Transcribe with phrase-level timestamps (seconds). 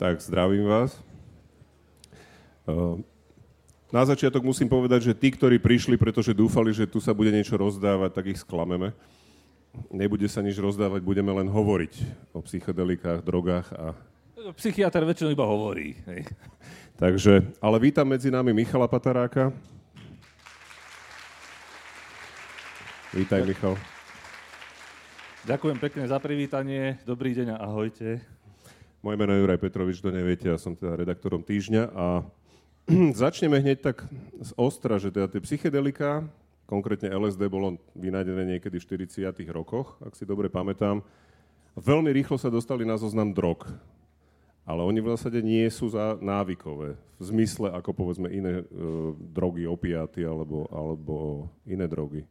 [0.00, 0.96] Tak zdravím vás.
[3.92, 7.52] Na začiatok musím povedať, že tí, ktorí prišli, pretože dúfali, že tu sa bude niečo
[7.60, 8.96] rozdávať, tak ich sklameme.
[9.92, 12.00] Nebude sa nič rozdávať, budeme len hovoriť
[12.32, 13.92] o psychedelikách, drogách a...
[14.56, 16.00] Psychiatr väčšinou iba hovorí.
[16.08, 16.32] Hej.
[16.96, 19.52] Takže, ale vítam medzi nami Michala Pataráka.
[23.12, 23.76] Vítaj, Michal.
[25.44, 26.96] Ďakujem pekne za privítanie.
[27.04, 28.39] Dobrý deň a ahojte.
[29.00, 32.20] Moje meno je Juraj Petrovič, to neviete, ja som teda redaktorom Týždňa a
[33.24, 34.04] začneme hneď tak
[34.44, 36.28] z ostra, že teda tie psychedelika,
[36.68, 39.24] konkrétne LSD bolo vynájdené niekedy v 40
[39.56, 41.00] rokoch, ak si dobre pamätám.
[41.80, 43.64] Veľmi rýchlo sa dostali na zoznam drog.
[44.68, 46.92] Ale oni v zásade nie sú za návykové.
[47.16, 48.64] V zmysle ako povedzme iné e,
[49.32, 52.28] drogy, opiaty alebo, alebo iné drogy.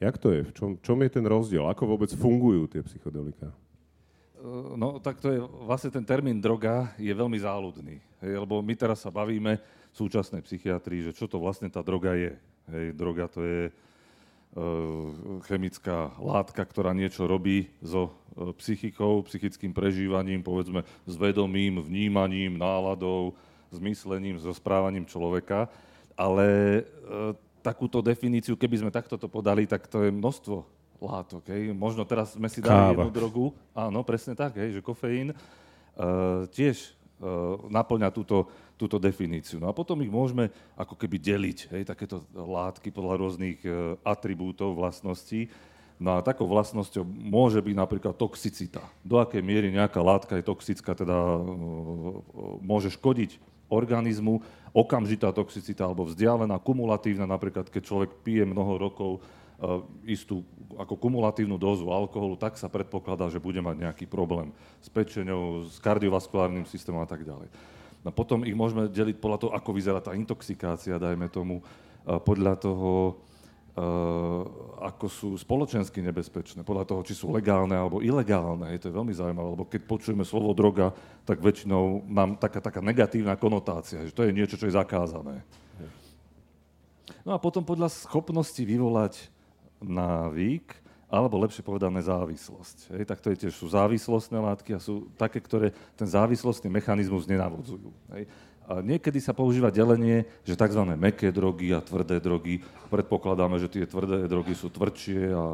[0.00, 0.48] Jak to je?
[0.48, 1.68] V čom, čom je ten rozdiel?
[1.68, 3.52] Ako vôbec fungujú tie psychodelika?
[4.78, 7.98] No, tak to je, vlastne ten termín droga je veľmi záľudný.
[8.22, 12.14] Hej, lebo my teraz sa bavíme v súčasnej psychiatrii, že čo to vlastne tá droga
[12.14, 12.38] je.
[12.70, 20.46] Hej, droga to je uh, chemická látka, ktorá niečo robí so uh, psychikou, psychickým prežívaním,
[20.46, 23.34] povedzme s vedomím, vnímaním, náladou,
[23.74, 25.66] zmyslením, so správaním človeka.
[26.14, 26.46] Ale
[26.86, 27.34] uh,
[27.66, 31.44] takúto definíciu, keby sme takto to podali, tak to je množstvo látok.
[31.52, 31.72] Hej.
[31.76, 32.92] Možno teraz sme si dali Káva.
[32.96, 38.48] jednu drogu, áno, presne tak, hej, že kofeín uh, tiež uh, naplňa túto,
[38.80, 39.60] túto definíciu.
[39.60, 44.76] No a potom ich môžeme ako keby deliť, hej, takéto látky podľa rôznych uh, atribútov,
[44.76, 45.48] vlastností.
[45.96, 48.84] No a takou vlastnosťou môže byť napríklad toxicita.
[49.00, 51.16] Do akej miery nejaká látka je toxická, teda
[52.60, 53.40] môže škodiť
[53.72, 54.44] organizmu,
[54.76, 59.24] okamžitá toxicita alebo vzdialená, kumulatívna, napríklad keď človek pije mnoho rokov
[60.04, 60.44] istú
[60.76, 64.52] ako kumulatívnu dózu alkoholu, tak sa predpokladá, že bude mať nejaký problém
[64.84, 67.48] s pečenou, s kardiovaskulárnym systémom a tak ďalej.
[68.04, 72.54] No potom ich môžeme deliť podľa toho, ako vyzerá tá intoxikácia, dajme tomu, uh, podľa
[72.60, 72.92] toho,
[73.76, 74.40] Uh,
[74.88, 78.72] ako sú spoločensky nebezpečné, podľa toho, či sú legálne alebo ilegálne.
[78.72, 80.96] Je to je veľmi zaujímavé, lebo keď počujeme slovo droga,
[81.28, 85.44] tak väčšinou nám taká, taká negatívna konotácia, že to je niečo, čo je zakázané.
[87.20, 89.28] No a potom podľa schopnosti vyvolať
[89.82, 92.98] návyk, alebo lepšie povedané závislosť.
[92.98, 97.30] Hej, tak to je tiež sú závislostné látky a sú také, ktoré ten závislostný mechanizmus
[97.30, 97.94] nenavodzujú.
[98.14, 98.26] Hej.
[98.66, 100.82] A niekedy sa používa delenie, že tzv.
[100.98, 102.58] meké drogy a tvrdé drogy.
[102.90, 105.44] Predpokladáme, že tie tvrdé drogy sú tvrdšie a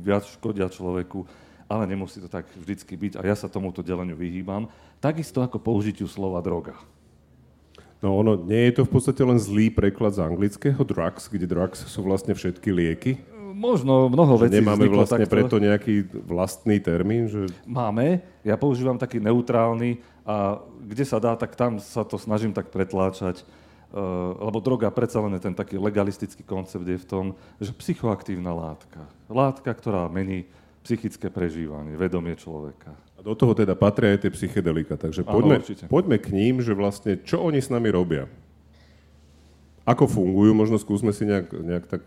[0.00, 1.28] viac škodia človeku,
[1.68, 4.72] ale nemusí to tak vždycky byť a ja sa tomuto deleniu vyhýbam.
[5.04, 6.80] Takisto ako použitiu slova droga.
[8.00, 11.84] No ono, nie je to v podstate len zlý preklad z anglického drugs, kde drugs
[11.84, 13.20] sú vlastne všetky lieky?
[13.60, 15.36] Možno mnoho vecí Nemáme vlastne takto.
[15.36, 17.28] preto nejaký vlastný termín?
[17.28, 17.52] Že...
[17.68, 18.24] Máme.
[18.40, 23.44] Ja používam taký neutrálny a kde sa dá, tak tam sa to snažím tak pretláčať.
[23.90, 27.24] Uh, lebo droga, predsa len ten taký legalistický koncept je v tom,
[27.60, 29.04] že psychoaktívna látka.
[29.28, 30.48] Látka, ktorá mení
[30.80, 32.96] psychické prežívanie, vedomie človeka.
[33.18, 34.96] A do toho teda patria aj tie psychedelika.
[34.96, 38.24] Takže poďme, Áno, poďme k ním, že vlastne čo oni s nami robia.
[39.84, 42.02] Ako fungujú, možno skúsme si nejak, nejak tak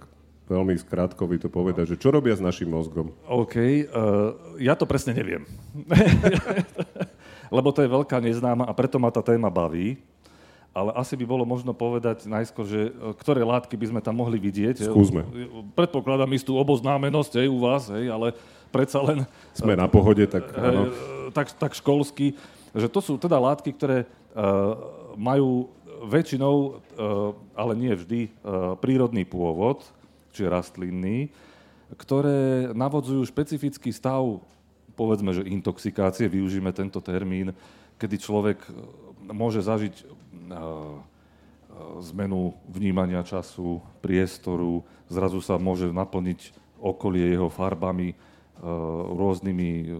[0.54, 3.10] veľmi skrátkovi to povedať, že čo robia s našim mozgom?
[3.26, 5.50] OK, uh, ja to presne neviem.
[7.56, 9.98] lebo to je veľká neznáma a preto ma tá téma baví.
[10.74, 14.42] Ale asi by bolo možno povedať najskôr, že e, ktoré látky by sme tam mohli
[14.42, 14.90] vidieť.
[14.90, 15.22] Skúsme.
[15.78, 18.34] Predpokladám istú oboznámenosť hej, u vás, hej, ale
[18.74, 19.22] predsa len...
[19.54, 20.90] Sme na pohode, tak hej,
[21.30, 22.34] tak, tak školsky.
[22.74, 24.74] Že to sú teda látky, ktoré uh,
[25.14, 25.70] majú
[26.04, 26.84] väčšinou,
[27.56, 28.28] ale nie vždy,
[28.84, 29.88] prírodný pôvod,
[30.34, 31.30] čiže rastlinný,
[31.94, 34.42] ktoré navodzujú špecifický stav
[34.94, 37.52] povedzme, že intoxikácie, využíme tento termín,
[37.98, 38.72] kedy človek e,
[39.34, 40.12] môže zažiť e, e,
[42.14, 46.54] zmenu vnímania času, priestoru, zrazu sa môže naplniť
[46.84, 48.16] okolie jeho farbami,
[48.64, 49.92] rôznymi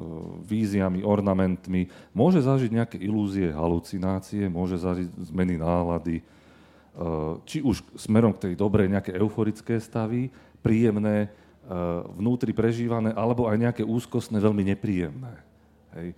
[0.48, 6.24] víziami, ornamentmi, môže zažiť nejaké ilúzie, halucinácie, môže zažiť zmeny nálady,
[7.50, 10.30] či už smerom k tej dobrej nejaké euforické stavy,
[10.62, 11.72] príjemné, Eh,
[12.20, 15.32] vnútri prežívané, alebo aj nejaké úzkostné, veľmi nepríjemné.
[15.96, 16.12] Hej.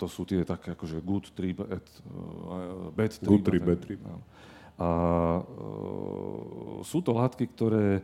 [0.00, 3.28] To sú tie také akože good trip, bad, uh, bad trip.
[3.28, 4.00] Good trip, bad trip.
[4.78, 4.88] A
[6.86, 8.00] sú to látky, ktoré,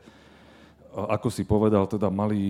[0.91, 2.43] ako si povedal, teda mali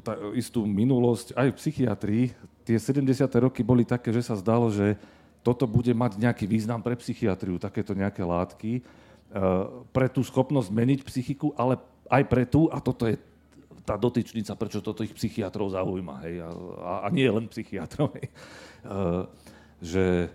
[0.00, 2.24] tá, istú minulosť aj v psychiatrii.
[2.64, 3.28] Tie 70.
[3.36, 4.96] roky boli také, že sa zdalo, že
[5.42, 11.00] toto bude mať nejaký význam pre psychiatriu, takéto nejaké látky, uh, pre tú schopnosť meniť
[11.02, 13.18] psychiku, ale aj pre tú, a toto je
[13.82, 16.50] tá dotyčnica, prečo toto ich psychiatrov zaujíma, hej, a,
[17.02, 18.14] a nie len psychiatrov.
[18.14, 18.30] Hej.
[18.86, 19.26] Uh,
[19.82, 20.30] že,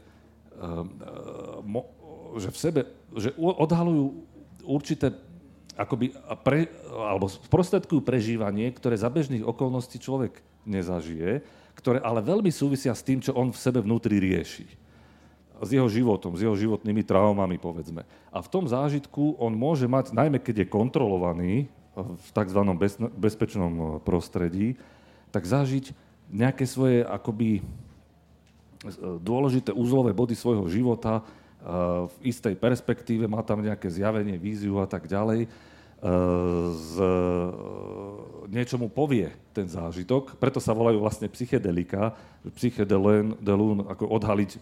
[1.63, 1.88] mo,
[2.36, 2.81] že v sebe,
[3.15, 4.27] že odhalujú
[4.68, 5.15] určité
[5.80, 6.12] akoby
[6.44, 10.36] pre, alebo sprostredkujú prežívanie, ktoré za bežných okolností človek
[10.68, 11.45] nezažije,
[11.77, 14.68] ktoré ale veľmi súvisia s tým, čo on v sebe vnútri rieši.
[15.62, 18.06] S jeho životom, s jeho životnými traumami, povedzme.
[18.30, 21.54] A v tom zážitku on môže mať, najmä keď je kontrolovaný
[21.98, 22.62] v tzv.
[22.77, 24.77] Bez, bezpečnom prostredí,
[25.33, 25.92] tak zažiť
[26.30, 27.65] nejaké svoje akoby
[29.25, 31.25] dôležité úzlové body svojho života,
[32.07, 35.50] v istej perspektíve, má tam nejaké zjavenie, víziu a tak ďalej,
[36.77, 36.94] z,
[38.45, 42.13] niečo mu povie ten zážitok, preto sa volajú vlastne psychedelika,
[42.54, 44.62] psychedelún, ako odhaliť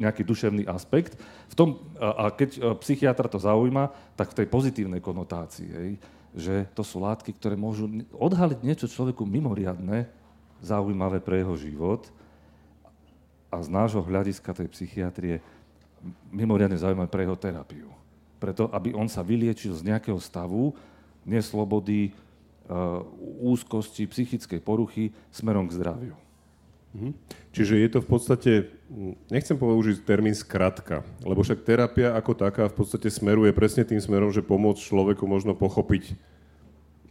[0.00, 1.20] nejaký duševný aspekt.
[1.48, 1.68] V tom,
[2.00, 5.90] a keď psychiatra to zaujíma, tak v tej pozitívnej konotácii, hej,
[6.34, 10.10] že to sú látky, ktoré môžu odhaliť niečo človeku mimoriadne,
[10.64, 12.08] zaujímavé pre jeho život
[13.52, 15.38] a z nášho hľadiska tej psychiatrie
[16.32, 17.88] mimoriadne zaujímavé pre jeho terapiu.
[18.40, 20.72] Preto, aby on sa vyliečil z nejakého stavu
[21.24, 22.12] neslobody,
[22.68, 23.00] uh,
[23.44, 26.16] úzkosti, psychickej poruchy smerom k zdraviu.
[26.94, 27.10] Mhm.
[27.50, 28.52] Čiže je to v podstate,
[29.26, 34.30] nechcem použiť termín skratka, lebo však terapia ako taká v podstate smeruje presne tým smerom,
[34.30, 36.14] že pomôcť človeku možno pochopiť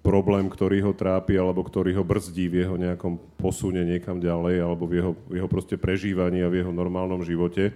[0.04, 4.84] problém, ktorý ho trápi alebo ktorý ho brzdí v jeho nejakom posune niekam ďalej alebo
[4.88, 7.72] v jeho, v jeho proste prežívaní a v jeho normálnom živote.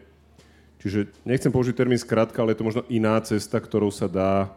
[0.83, 4.51] Čiže nechcem použiť termín skratka, ale je to možno iná cesta, ktorou sa dá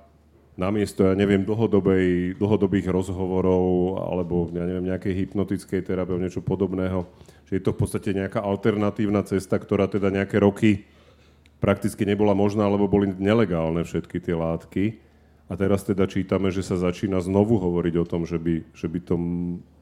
[0.58, 7.08] namiesto, ja neviem, dlhodobej, dlhodobých rozhovorov alebo, ja neviem, nejakej hypnotickej terapie, niečo podobného.
[7.50, 10.87] Že je to v podstate nejaká alternatívna cesta, ktorá teda nejaké roky
[11.58, 14.85] prakticky nebola možná, lebo boli nelegálne všetky tie látky.
[15.50, 18.99] A teraz teda čítame, že sa začína znovu hovoriť o tom, že by, že by
[19.02, 19.19] to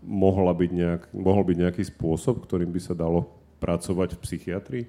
[0.00, 3.28] mohla byť nejak, mohol byť nejaký spôsob, ktorým by sa dalo
[3.60, 4.84] pracovať v psychiatrii?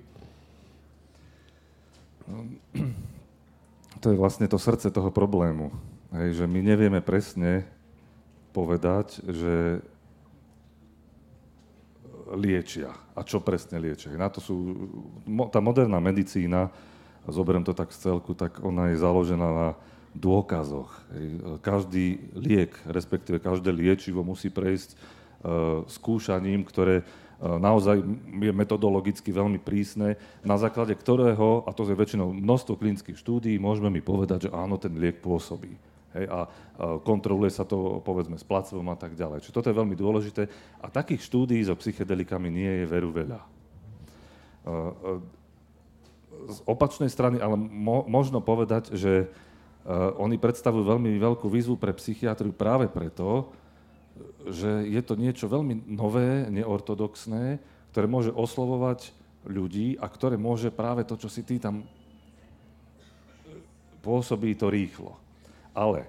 [4.00, 5.76] To je vlastne to srdce toho problému.
[6.16, 7.68] Hej, že my nevieme presne
[8.56, 9.84] povedať, že
[12.36, 12.94] liečia.
[13.16, 14.14] A čo presne liečia.
[14.16, 14.56] Na to sú,
[15.50, 16.70] tá moderná medicína,
[17.30, 19.70] zoberiem to tak z celku, tak ona je založená na
[20.18, 20.90] dôkazoch.
[21.62, 27.06] Každý liek, respektíve každé liečivo musí prejsť uh, skúšaním, ktoré
[27.40, 28.04] E, naozaj
[28.44, 33.88] je metodologicky veľmi prísne, na základe ktorého, a to je väčšinou množstvo klinických štúdií, môžeme
[33.88, 35.72] mi povedať, že áno, ten liek pôsobí.
[36.10, 36.50] Hej, a,
[37.06, 39.46] kontroluje sa to, povedzme, s placebom a tak ďalej.
[39.46, 40.50] Čiže toto je veľmi dôležité.
[40.82, 43.40] A takých štúdií so psychedelikami nie je veru veľa.
[43.40, 44.78] E, e,
[46.50, 49.30] z opačnej strany, ale mo, možno povedať, že
[50.20, 53.50] oni predstavujú veľmi veľkú výzvu pre psychiatriu práve preto,
[54.46, 57.58] že je to niečo veľmi nové, neortodoxné,
[57.90, 59.16] ktoré môže oslovovať
[59.48, 61.88] ľudí a ktoré môže práve to, čo si ty tam
[64.04, 65.16] pôsobí to rýchlo.
[65.74, 66.08] Ale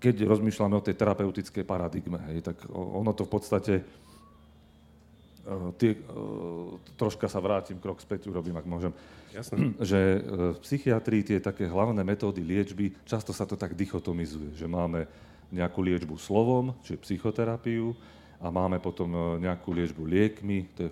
[0.00, 6.76] keď rozmýšľame o tej terapeutickej paradigme, hej, tak ono to v podstate uh, tie, uh,
[7.00, 8.92] troška sa vrátim, krok späť urobím, ak môžem.
[9.32, 9.72] Jasne.
[9.90, 10.20] Že uh,
[10.54, 15.08] v psychiatrii tie také hlavné metódy liečby, často sa to tak dichotomizuje, že máme
[15.54, 17.96] nejakú liečbu slovom, čiže psychoterapiu,
[18.44, 20.90] a máme potom e, nejakú liečbu liekmi, to je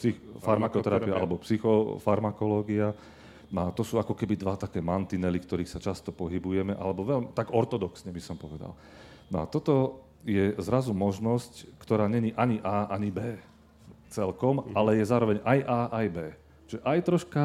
[0.00, 2.96] psych- farmakoterapia alebo psychofarmakológia.
[3.56, 7.48] A to sú ako keby dva také mantinely, ktorých sa často pohybujeme, alebo veľmi, tak
[7.56, 8.76] ortodoxne by som povedal.
[9.32, 13.40] No a toto je zrazu možnosť, ktorá není ani A, ani B
[14.12, 14.76] celkom, mhm.
[14.76, 16.18] ale je zároveň aj A, aj B.
[16.68, 17.42] Čiže aj troška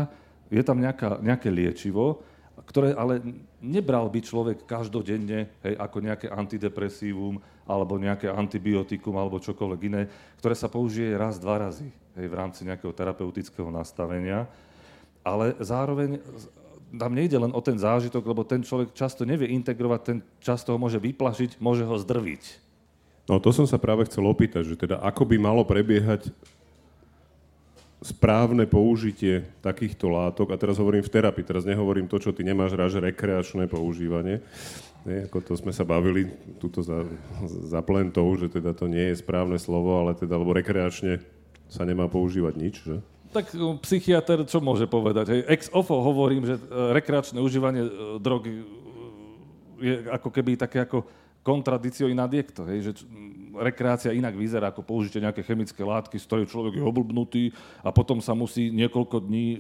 [0.52, 2.20] je tam nejaká, nejaké liečivo,
[2.68, 3.20] ktoré ale
[3.60, 10.02] nebral by človek každodenne hej, ako nejaké antidepresívum alebo nejaké antibiotikum alebo čokoľvek iné,
[10.38, 14.46] ktoré sa použije raz, dva razy hej, v rámci nejakého terapeutického nastavenia.
[15.24, 16.20] Ale zároveň
[16.94, 20.78] tam nejde len o ten zážitok, lebo ten človek často nevie integrovať, ten často ho
[20.78, 22.62] môže vyplašiť, môže ho zdrviť.
[23.26, 26.30] No to som sa práve chcel opýtať, že teda ako by malo prebiehať
[28.04, 32.76] správne použitie takýchto látok, a teraz hovorím v terapii, teraz nehovorím to, čo ty nemáš
[32.76, 34.44] rád, že rekreačné používanie,
[35.08, 37.08] nie, ako to sme sa bavili tuto za,
[37.48, 41.24] za plentou, že teda to nie je správne slovo, ale teda, lebo rekreačne
[41.72, 43.00] sa nemá používať nič, že?
[43.34, 45.34] Tak no, psychiatr čo môže povedať?
[45.34, 46.62] Hej, ex ofo hovorím, že e,
[46.94, 48.66] rekreačné užívanie e, drogy e,
[49.82, 51.04] je ako keby také ako
[51.42, 52.92] kontradício in adiecto, hej, že
[53.58, 57.44] rekreácia inak vyzerá ako použitie nejaké chemické látky, z ktorej človek je oblbnutý
[57.84, 59.60] a potom sa musí niekoľko dní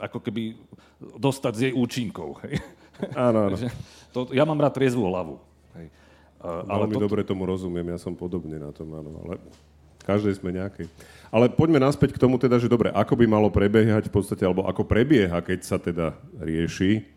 [0.00, 0.56] ako keby
[1.18, 2.40] dostať z jej účinkov.
[2.46, 2.62] Hej.
[3.12, 3.56] Áno, áno.
[4.14, 5.36] to, ja mám rád triezvú hlavu.
[5.76, 5.92] Hej.
[6.40, 7.04] Uh, ale Veľmi to...
[7.04, 9.36] dobre tomu rozumiem, ja som podobne na tom, áno, ale...
[10.04, 10.86] každej sme nejakej.
[11.34, 14.66] Ale poďme naspäť k tomu teda, že dobre, ako by malo prebiehať v podstate, alebo
[14.66, 17.16] ako prebieha, keď sa teda rieši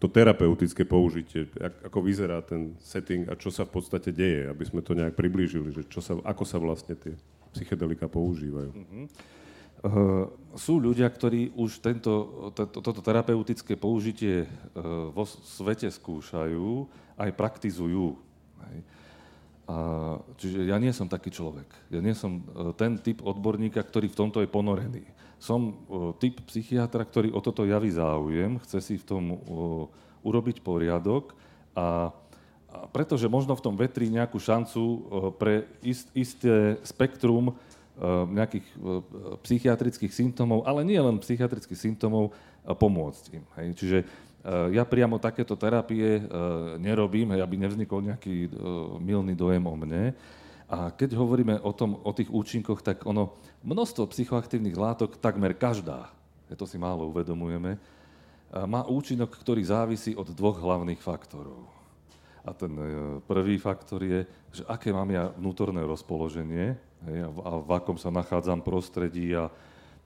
[0.00, 4.80] to terapeutické použitie, ako vyzerá ten setting a čo sa v podstate deje, aby sme
[4.80, 7.12] to nejak priblížili, že čo sa, ako sa vlastne tie
[7.52, 8.72] psychedelika používajú.
[8.72, 9.04] Uh-huh.
[9.80, 12.12] Uh, sú ľudia, ktorí už tento,
[12.52, 16.88] to, toto terapeutické použitie uh, vo svete skúšajú,
[17.20, 18.16] aj praktizujú.
[18.60, 18.76] Hej.
[19.70, 21.70] A, čiže ja nie som taký človek.
[21.94, 25.06] Ja nie som uh, ten typ odborníka, ktorý v tomto je ponorený.
[25.38, 29.38] Som uh, typ psychiatra, ktorý o toto javí záujem, chce si v tom uh,
[30.26, 31.38] urobiť poriadok
[31.78, 32.10] a,
[32.66, 34.82] a pretože možno v tom vetrí nejakú šancu
[35.38, 37.54] pre ist, isté spektrum
[38.30, 38.64] nejakých
[39.44, 42.32] psychiatrických symptómov, ale nie len psychiatrických symptómov,
[42.64, 43.44] pomôcť im.
[43.56, 43.66] Hej.
[43.76, 43.98] Čiže
[44.46, 46.24] ja priamo takéto terapie
[46.80, 48.48] nerobím, hej, aby nevznikol nejaký
[48.96, 50.16] milný dojem o mne.
[50.70, 53.34] A keď hovoríme o, tom, o tých účinkoch, tak ono,
[53.66, 56.08] množstvo psychoaktívnych látok, takmer každá,
[56.54, 57.76] to si málo uvedomujeme,
[58.66, 61.66] má účinok, ktorý závisí od dvoch hlavných faktorov.
[62.40, 62.72] A ten
[63.28, 66.78] prvý faktor je, že aké mám ja vnútorné rozpoloženie,
[67.44, 69.52] a v akom sa nachádzam prostredí a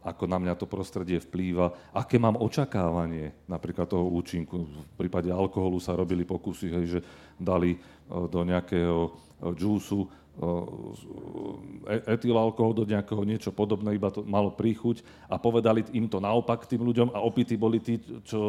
[0.05, 4.69] ako na mňa to prostredie vplýva, aké mám očakávanie napríklad toho účinku.
[4.69, 7.01] V prípade alkoholu sa robili pokusy, hej, že
[7.41, 9.11] dali e, do nejakého e,
[9.57, 16.19] džúsu E, etylalkohol do nejakého niečo podobné, iba to malo príchuť a povedali im to
[16.19, 18.41] naopak tým ľuďom a opity boli tí, čo...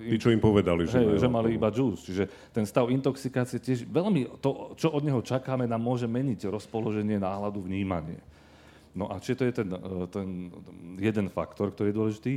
[0.00, 2.08] Im, tí, čo im povedali, že, hej, že mali iba džús.
[2.08, 2.24] Čiže
[2.56, 7.60] ten stav intoxikácie tiež veľmi, to, čo od neho čakáme, nám môže meniť rozpoloženie, náhľadu,
[7.68, 8.16] vnímanie.
[8.94, 10.50] No a či to je ten, e, ten
[10.98, 12.34] jeden faktor, ktorý je dôležitý.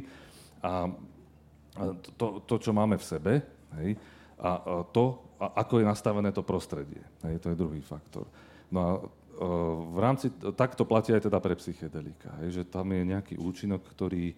[0.64, 0.88] A
[2.18, 3.34] to, to, čo máme v sebe,
[3.82, 3.98] hej,
[4.38, 7.02] a to, a ako je nastavené to prostredie.
[7.26, 8.28] Hej, to je druhý faktor.
[8.70, 9.00] No a e,
[9.94, 14.34] v rámci, takto platí aj teda pre psychedelika, hej, že tam je nejaký účinok, ktorý,
[14.34, 14.36] e,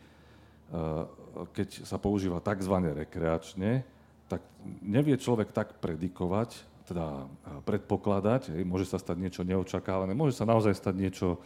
[1.51, 2.75] keď sa používa tzv.
[3.05, 3.83] rekreačne,
[4.25, 4.41] tak
[4.81, 6.57] nevie človek tak predikovať,
[6.87, 7.25] teda e,
[7.65, 11.41] predpokladať, hej, môže sa stať niečo neočakávané, môže sa naozaj stať niečo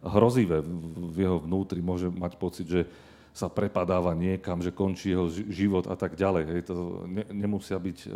[0.00, 0.64] hrozivé
[1.12, 2.88] v jeho vnútri, môže mať pocit, že
[3.30, 6.44] sa prepadáva niekam, že končí jeho život a tak ďalej.
[6.50, 6.60] Hej.
[6.74, 8.08] To ne, nemusia byť e,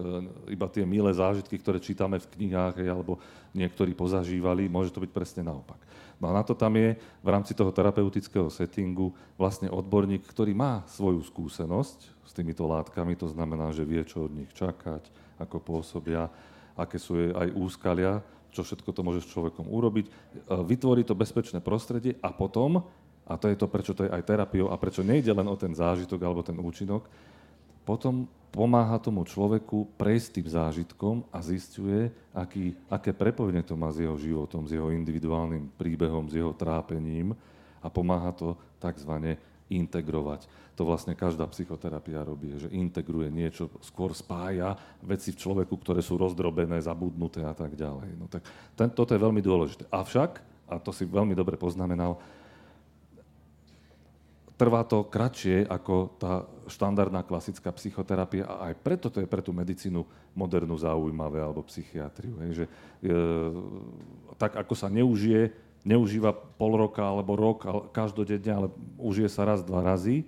[0.50, 3.22] iba tie milé zážitky, ktoré čítame v knihách, hej, alebo
[3.54, 5.78] niektorí pozažívali, môže to byť presne naopak.
[6.18, 10.82] No a na to tam je v rámci toho terapeutického settingu vlastne odborník, ktorý má
[10.90, 16.26] svoju skúsenosť s týmito látkami, to znamená, že vie, čo od nich čakať, ako pôsobia,
[16.74, 18.18] aké sú aj úskalia,
[18.54, 20.12] čo všetko to môže s človekom urobiť, e,
[20.62, 22.86] vytvorí to bezpečné prostredie a potom
[23.24, 25.72] a to je to, prečo to je aj terapiou a prečo nejde len o ten
[25.72, 27.08] zážitok alebo ten účinok,
[27.88, 33.98] potom pomáha tomu človeku prejsť tým zážitkom a zistuje, aký, aké prepojenie to má s
[33.98, 37.34] jeho životom, s jeho individuálnym príbehom, s jeho trápením
[37.82, 39.34] a pomáha to tzv.
[39.72, 40.46] Integrovať.
[40.74, 46.18] To vlastne každá psychoterapia robí, že integruje niečo, skôr spája veci v človeku, ktoré sú
[46.18, 48.10] rozdrobené, zabudnuté a tak ďalej.
[48.18, 48.42] No tak
[48.74, 49.86] ten, toto je veľmi dôležité.
[49.88, 52.18] Avšak, a to si veľmi dobre poznamenal,
[54.54, 59.50] trvá to kratšie ako tá štandardná klasická psychoterapia a aj preto to je pre tú
[59.50, 62.38] medicínu modernú zaujímavé alebo psychiatriu.
[62.46, 62.64] Hej, že,
[63.06, 63.12] e,
[64.38, 65.50] tak ako sa neužije,
[65.84, 70.24] neužíva pol roka alebo rok každodenne, ale užije sa raz, dva razy,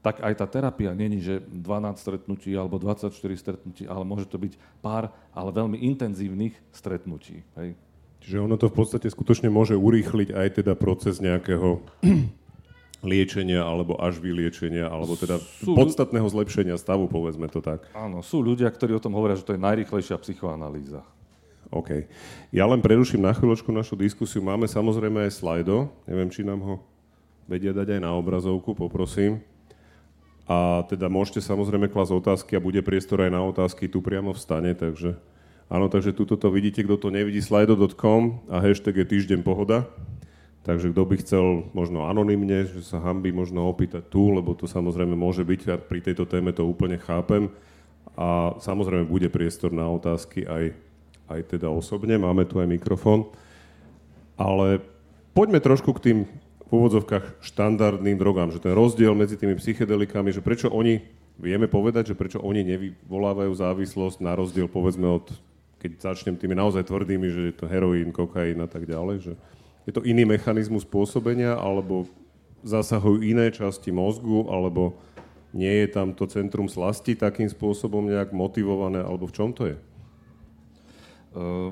[0.00, 4.80] tak aj tá terapia není, že 12 stretnutí alebo 24 stretnutí, ale môže to byť
[4.80, 7.44] pár, ale veľmi intenzívnych stretnutí.
[7.60, 7.76] Hej.
[8.20, 11.80] Čiže ono to v podstate skutočne môže urýchliť aj teda proces nejakého
[13.12, 17.88] liečenia alebo až vyliečenia, alebo teda sú podstatného zlepšenia stavu, povedzme to tak.
[17.96, 21.00] Áno, sú ľudia, ktorí o tom hovoria, že to je najrychlejšia psychoanalýza.
[21.70, 22.10] OK.
[22.50, 24.42] Ja len preruším na chvíľočku našu diskusiu.
[24.42, 25.86] Máme samozrejme aj slajdo.
[26.10, 26.74] Neviem, či nám ho
[27.46, 29.42] vedia dať aj na obrazovku, poprosím.
[30.50, 34.42] A teda môžete samozrejme klasť otázky a bude priestor aj na otázky tu priamo v
[34.42, 35.14] stane, takže
[35.70, 39.86] áno, takže tuto to vidíte, kto to nevidí, slido.com a hashtag je týždeň pohoda.
[40.66, 45.14] Takže kto by chcel možno anonymne, že sa hambí možno opýtať tu, lebo to samozrejme
[45.14, 47.46] môže byť, a pri tejto téme to úplne chápem.
[48.18, 50.74] A samozrejme bude priestor na otázky aj,
[51.30, 53.30] aj teda osobne, máme tu aj mikrofón.
[54.34, 54.82] Ale
[55.32, 56.18] poďme trošku k tým
[56.70, 61.02] v úvodzovkách štandardným drogám, že ten rozdiel medzi tými psychedelikami, že prečo oni,
[61.34, 65.26] vieme povedať, že prečo oni nevyvolávajú závislosť na rozdiel povedzme od,
[65.82, 69.32] keď začnem tými naozaj tvrdými, že je to heroín, kokain a tak ďalej, že
[69.88, 72.06] je to iný mechanizmus pôsobenia, alebo
[72.62, 74.94] zasahujú iné časti mozgu, alebo
[75.50, 79.76] nie je tam to centrum slasti takým spôsobom nejak motivované, alebo v čom to je?
[81.30, 81.70] Uh,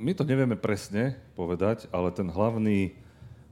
[0.00, 2.96] my to nevieme presne povedať, ale ten hlavný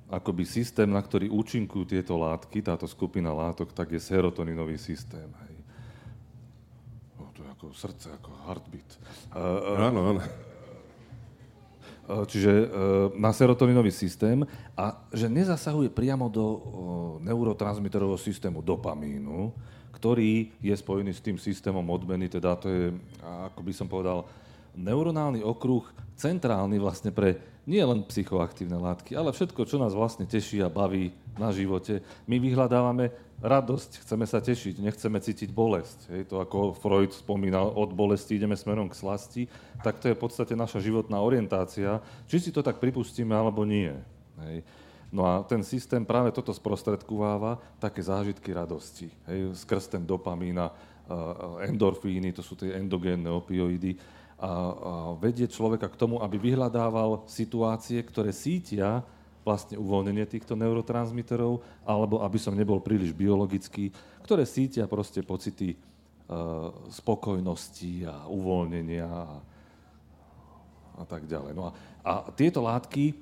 [0.09, 5.29] akoby systém, na ktorý účinkujú tieto látky, táto skupina látok, tak je serotoninový systém.
[5.29, 5.55] Hej.
[7.21, 8.91] O, to je ako srdce, ako heartbeat.
[9.77, 10.23] Áno, áno.
[12.09, 12.73] Čiže
[13.21, 14.41] na serotoninový systém
[14.73, 16.57] a že nezasahuje priamo do
[17.21, 19.53] neurotransmiterového systému dopamínu,
[19.93, 24.25] ktorý je spojený s tým systémom odmeny, teda to je, ako by som povedal,
[24.77, 25.87] neuronálny okruh
[26.19, 31.13] centrálny vlastne pre nie len psychoaktívne látky, ale všetko, čo nás vlastne teší a baví
[31.37, 32.01] na živote.
[32.25, 33.13] My vyhľadávame
[33.45, 36.09] radosť, chceme sa tešiť, nechceme cítiť bolesť.
[36.11, 39.43] Hej, to ako Freud spomínal, od bolesti ideme smerom k slasti,
[39.85, 43.93] tak to je v podstate naša životná orientácia, či si to tak pripustíme alebo nie.
[44.49, 44.65] Hej.
[45.13, 49.13] No a ten systém práve toto sprostredkováva, také zážitky radosti.
[49.29, 50.57] Hej, skrz ten dopamín
[51.65, 53.97] endorfíny, to sú tie endogénne opioidy,
[55.19, 59.03] vedie človeka k tomu, aby vyhľadával situácie, ktoré sítia
[59.43, 63.91] vlastne uvoľnenie týchto neurotransmiterov, alebo aby som nebol príliš biologický,
[64.23, 69.41] ktoré sítia proste pocity uh, spokojnosti a uvoľnenia a,
[71.01, 71.57] a tak ďalej.
[71.57, 71.71] No a,
[72.05, 73.17] a tieto látky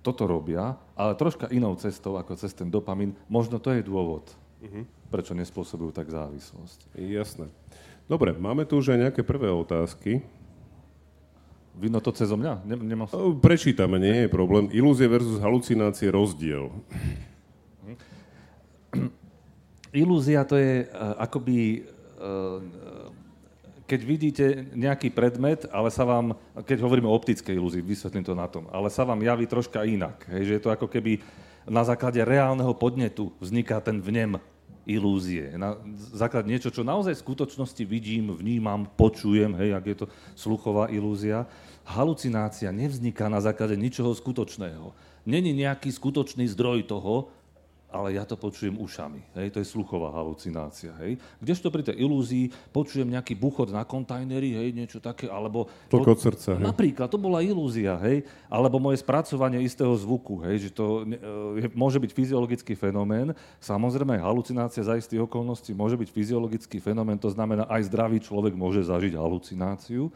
[0.00, 3.12] toto robia, ale troška inou cestou ako cez ten dopamín.
[3.28, 4.24] Možno to je dôvod,
[4.64, 4.88] uh-huh.
[5.12, 6.96] prečo nespôsobujú tak závislosť.
[6.96, 7.52] Jasné.
[8.08, 10.24] Dobre, máme tu už aj nejaké prvé otázky.
[11.76, 12.64] Vidno to cez mňa?
[12.64, 13.06] Nemám...
[13.38, 14.72] Prečítame, nie je problém.
[14.72, 16.72] Ilúzie versus halucinácie rozdiel.
[20.00, 21.84] Ilúzia to je uh, akoby,
[22.16, 22.64] uh,
[23.84, 26.32] keď vidíte nejaký predmet, ale sa vám,
[26.64, 30.24] keď hovoríme o optickej ilúzii, vysvetlím to na tom, ale sa vám javí troška inak.
[30.32, 31.20] Hej, že je to ako keby
[31.68, 34.40] na základe reálneho podnetu vzniká ten vnem
[34.88, 35.52] ilúzie.
[35.60, 35.76] Na
[36.16, 41.44] základ niečo, čo naozaj v skutočnosti vidím, vnímam, počujem, hej, ak je to sluchová ilúzia.
[41.84, 44.96] Halucinácia nevzniká na základe ničoho skutočného.
[45.28, 47.28] Není nejaký skutočný zdroj toho,
[47.88, 49.32] ale ja to počujem ušami.
[49.32, 50.92] Hej, to je sluchová halucinácia.
[51.00, 51.16] Hej.
[51.40, 55.72] Kdežto pri tej ilúzii počujem nejaký buchod na kontajneri, hej, niečo také, alebo...
[55.88, 56.64] Tlk od srdca, hej.
[56.68, 61.08] Napríklad, to bola ilúzia, hej, alebo moje spracovanie istého zvuku, hej, že to
[61.56, 63.32] je, môže byť fyziologický fenomén.
[63.56, 68.84] Samozrejme, halucinácia za istých okolností môže byť fyziologický fenomén, to znamená, aj zdravý človek môže
[68.84, 70.12] zažiť halucináciu,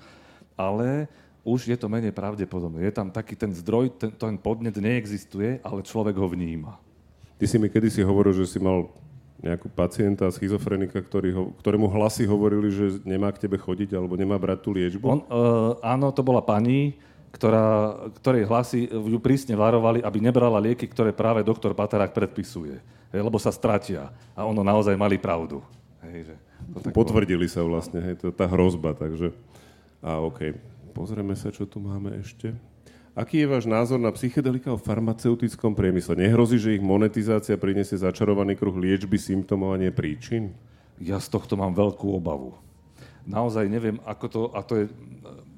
[0.61, 1.09] ale
[1.41, 2.85] už je to menej pravdepodobné.
[2.85, 6.77] Je tam taký ten zdroj, ten, ten podnet neexistuje, ale človek ho vníma.
[7.43, 8.87] Ty si mi kedysi hovoril, že si mal
[9.43, 14.39] nejakú pacienta, schizofrenika, ktorý ho, ktorému hlasy hovorili, že nemá k tebe chodiť alebo nemá
[14.39, 15.03] brať tú liečbu?
[15.03, 16.95] On, uh, áno, to bola pani,
[17.35, 22.79] ktorá, ktorej hlasy ju prísne varovali, aby nebrala lieky, ktoré práve doktor Patarák predpisuje.
[23.11, 24.15] Hej, lebo sa stratia.
[24.39, 25.67] A ono naozaj mali pravdu.
[26.07, 26.35] Hej, že
[26.71, 27.55] to tak Potvrdili bolo.
[27.59, 29.35] sa vlastne, hej, to je tá hrozba, takže...
[29.99, 30.55] A OK,
[30.95, 32.55] pozrieme sa, čo tu máme ešte.
[33.13, 36.17] Aký je váš názor na psychedelika v farmaceutickom priemysle?
[36.17, 40.57] Nehrozí, že ich monetizácia priniesie začarovaný kruh liečby, symptómov a nie príčin?
[40.97, 42.57] Ja z tohto mám veľkú obavu.
[43.29, 44.41] Naozaj neviem, ako to...
[44.57, 44.85] A to je,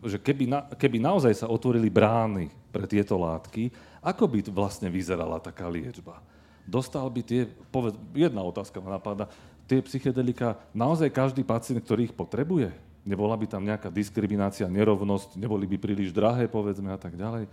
[0.02, 3.70] že keby, na, keby naozaj sa otvorili brány pre tieto látky,
[4.02, 6.18] ako by vlastne vyzerala taká liečba?
[6.66, 7.46] Dostal by tie...
[7.70, 9.30] Poved, jedna otázka ma napadá.
[9.70, 12.74] Tie psychedelika naozaj každý pacient, ktorý ich potrebuje?
[13.04, 17.44] Nebola by tam nejaká diskriminácia, nerovnosť, neboli by príliš drahé, povedzme, a tak ďalej.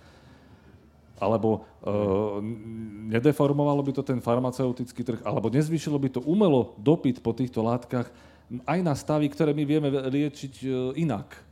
[1.20, 1.92] Alebo e,
[3.12, 8.08] nedeformovalo by to ten farmaceutický trh, alebo nezvýšilo by to umelo dopyt po týchto látkach
[8.64, 10.68] aj na stavy, ktoré my vieme liečiť e,
[11.04, 11.52] inak.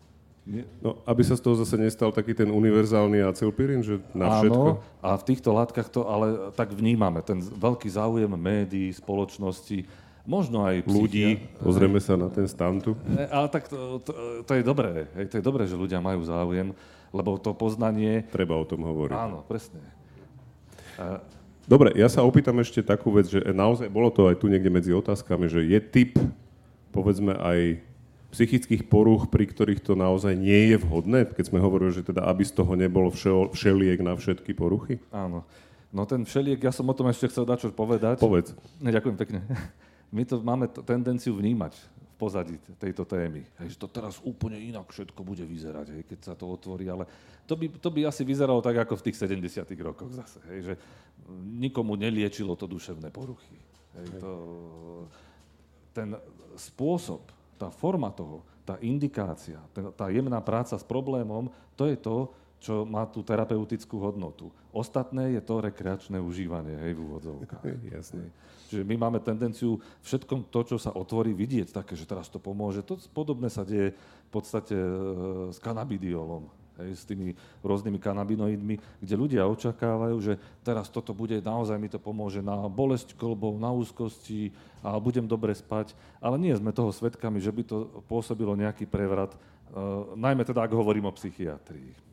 [0.82, 4.70] No, aby sa z toho zase nestal taký ten univerzálny acylpirín, že na všetko?
[4.82, 7.22] Áno, a v týchto látkach to ale tak vnímame.
[7.22, 9.86] Ten veľký záujem médií, spoločnosti,
[10.30, 11.42] možno aj ľudí.
[11.58, 12.94] Pozrieme sa na ten stantu.
[13.18, 14.14] E, ale tak to, to,
[14.46, 15.10] to je dobré.
[15.18, 16.78] Hej, to je dobré, že ľudia majú záujem,
[17.10, 18.30] lebo to poznanie...
[18.30, 19.18] Treba o tom hovoriť.
[19.18, 19.82] Áno, presne.
[21.02, 21.18] A...
[21.66, 24.94] Dobre, ja sa opýtam ešte takú vec, že naozaj bolo to aj tu niekde medzi
[24.94, 26.14] otázkami, že je typ,
[26.94, 27.82] povedzme aj
[28.30, 32.46] psychických porúch, pri ktorých to naozaj nie je vhodné, keď sme hovorili, že teda aby
[32.46, 33.10] z toho nebolo
[33.50, 35.02] všeliek na všetky poruchy?
[35.10, 35.42] Áno.
[35.90, 38.22] No ten všeliek, ja som o tom ešte chcel dať čo povedať.
[38.22, 38.54] Povedz.
[38.78, 39.42] Ďakujem pekne
[40.10, 43.46] my to máme t- tendenciu vnímať v pozadí tejto témy.
[43.62, 47.08] Hej, že to teraz úplne inak všetko bude vyzerať, hej, keď sa to otvorí, ale
[47.48, 50.42] to by, to by asi vyzeralo tak, ako v tých 70 rokoch zase.
[50.52, 50.74] Hej, že
[51.58, 53.58] nikomu neliečilo to duševné poruchy.
[53.98, 54.32] Hej, to,
[55.94, 56.14] ten
[56.60, 57.24] spôsob,
[57.58, 62.84] tá forma toho, tá indikácia, ten, tá jemná práca s problémom, to je to, čo
[62.84, 64.52] má tú terapeutickú hodnotu.
[64.76, 67.64] Ostatné je to rekreačné užívanie, hej, v úvodzovkách.
[67.96, 68.30] Jasne.
[68.70, 72.86] Čiže my máme tendenciu všetkom to, čo sa otvorí, vidieť také, že teraz to pomôže.
[72.86, 74.90] To podobné sa deje v podstate e,
[75.50, 76.46] s kanabidiolom.
[76.86, 77.34] hej, s tými
[77.66, 83.18] rôznymi kanabinoidmi, kde ľudia očakávajú, že teraz toto bude, naozaj mi to pomôže na bolesť
[83.18, 84.54] kolbov, na úzkosti
[84.86, 85.98] a budem dobre spať.
[86.22, 90.72] Ale nie sme toho svedkami, že by to pôsobilo nejaký prevrat, uh, najmä teda, ak
[90.72, 92.09] hovorím o psychiatrii.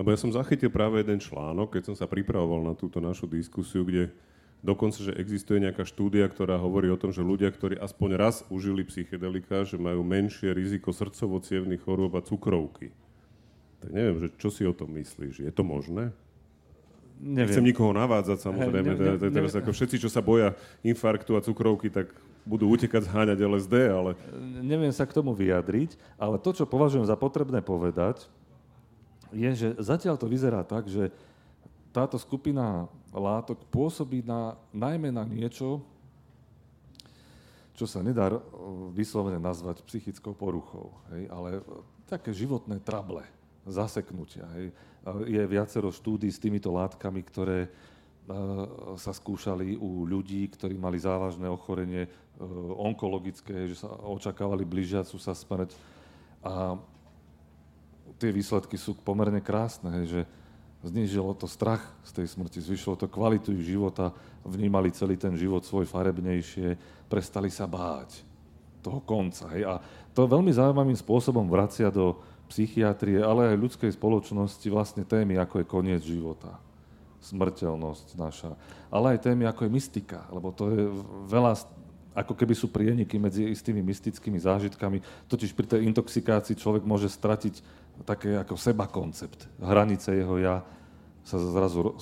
[0.00, 3.84] Lebo ja som zachytil práve jeden článok, keď som sa pripravoval na túto našu diskusiu,
[3.84, 4.08] kde
[4.60, 8.84] Dokonca, že existuje nejaká štúdia, ktorá hovorí o tom, že ľudia, ktorí aspoň raz užili
[8.84, 11.40] psychedelika, že majú menšie riziko srdcovo
[11.80, 12.92] chorôb a cukrovky.
[13.80, 15.48] Tak neviem, že čo si o tom myslíš?
[15.48, 16.12] Je to možné?
[17.20, 17.48] Neviem.
[17.48, 18.92] Nechcem nikoho navádzať, samozrejme.
[18.96, 20.52] Ne, ne, teraz ako všetci, čo sa boja
[20.84, 22.12] infarktu a cukrovky, tak
[22.44, 24.12] budú utekať zháňať LSD, ale...
[24.60, 28.28] Neviem sa k tomu vyjadriť, ale to, čo považujem za potrebné povedať,
[29.32, 31.10] je, že zatiaľ to vyzerá tak, že
[31.90, 35.82] táto skupina látok pôsobí na, najmä na niečo,
[37.74, 38.28] čo sa nedá
[38.92, 41.64] vyslovene nazvať psychickou poruchou, hej, ale
[42.06, 43.24] také životné trable,
[43.64, 44.44] zaseknutia.
[44.58, 44.74] Hej.
[45.24, 47.72] Je viacero štúdí s týmito látkami, ktoré
[49.00, 52.06] sa skúšali u ľudí, ktorí mali závažné ochorenie
[52.76, 55.74] onkologické, že sa očakávali blížiacu sa smrť.
[56.44, 56.78] A
[58.20, 60.20] tie výsledky sú pomerne krásne, hej, že
[60.84, 64.12] znižilo to strach z tej smrti, zvyšilo to kvalitu ich života,
[64.44, 66.76] vnímali celý ten život svoj farebnejšie,
[67.08, 68.24] prestali sa báť
[68.80, 69.48] toho konca.
[69.52, 69.68] Hej.
[69.68, 69.74] A
[70.16, 72.16] to veľmi zaujímavým spôsobom vracia do
[72.48, 76.58] psychiatrie, ale aj ľudskej spoločnosti vlastne témy, ako je koniec života,
[77.20, 78.50] smrteľnosť naša,
[78.88, 80.82] ale aj témy, ako je mystika, lebo to je
[81.30, 81.52] veľa,
[82.16, 87.62] ako keby sú prieniky medzi istými mystickými zážitkami, totiž pri tej intoxikácii človek môže stratiť
[88.04, 89.46] také ako seba koncept.
[89.60, 90.64] Hranice jeho ja
[91.20, 91.94] sa zrazu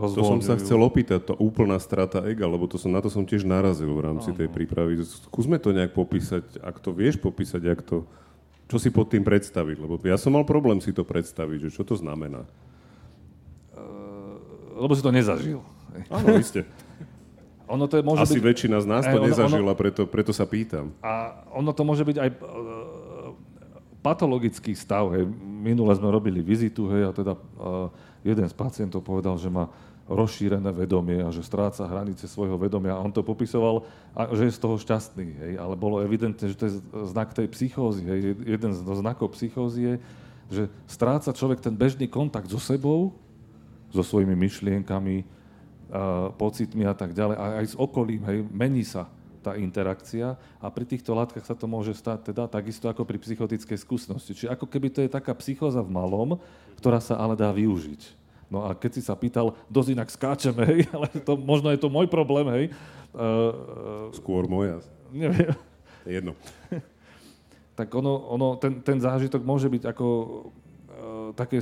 [0.00, 0.22] rozvoľňujú.
[0.22, 3.26] To som sa chcel opýtať, to úplná strata ega, lebo to som, na to som
[3.26, 4.38] tiež narazil v rámci ano.
[4.38, 5.02] tej prípravy.
[5.02, 8.06] Skúsme to nejak popísať, ak to vieš popísať, ak to,
[8.70, 11.82] čo si pod tým predstaviť, lebo ja som mal problém si to predstaviť, že čo
[11.82, 12.46] to znamená.
[13.74, 14.38] Uh,
[14.78, 15.60] lebo si to nezažil.
[16.08, 16.62] Áno, vy ste.
[17.74, 18.44] Ono to môže Asi byť...
[18.44, 20.92] väčšina z nás to ono, nezažila, ono, preto, preto sa pýtam.
[21.00, 22.30] A ono to môže byť aj
[24.04, 25.16] patologický stav.
[25.16, 25.24] Hej.
[25.40, 27.88] Minule sme robili vizitu hej, a teda uh,
[28.20, 29.72] jeden z pacientov povedal, že má
[30.04, 32.92] rozšírené vedomie a že stráca hranice svojho vedomia.
[32.92, 35.28] A on to popisoval, a, že je z toho šťastný.
[35.40, 35.52] Hej.
[35.56, 36.76] Ale bolo evidentné, že to je
[37.08, 38.04] znak tej psychózy.
[38.04, 38.20] Hej.
[38.44, 39.94] Jeden z znakov psychózy je,
[40.52, 43.16] že stráca človek ten bežný kontakt so sebou,
[43.88, 48.20] so svojimi myšlienkami, uh, pocitmi a tak ďalej, a aj s okolím.
[48.28, 48.44] Hej.
[48.52, 49.08] Mení sa
[49.44, 53.76] tá interakcia a pri týchto látkach sa to môže stať teda takisto ako pri psychotickej
[53.76, 54.32] skúsenosti.
[54.32, 56.40] Čiže ako keby to je taká psychóza v malom,
[56.80, 58.24] ktorá sa ale dá využiť.
[58.48, 61.92] No a keď si sa pýtal, dosť inak skáčeme, hej, ale to, možno je to
[61.92, 62.64] môj problém, hej.
[63.12, 64.80] Uh, Skôr moja.
[65.12, 65.52] Neviem.
[66.08, 66.32] Jedno.
[67.78, 71.60] tak ono, ono ten, ten zážitok môže byť ako uh, také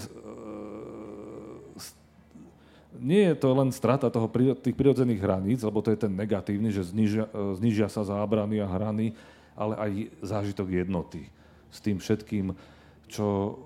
[3.01, 4.29] nie je to len strata toho,
[4.61, 8.69] tých prirodzených hraníc, lebo to je ten negatívny, že znižia, e, znižia sa zábrany a
[8.69, 9.17] hrany,
[9.57, 11.29] ale aj zážitok jednoty
[11.73, 12.53] s tým všetkým,
[13.09, 13.57] čo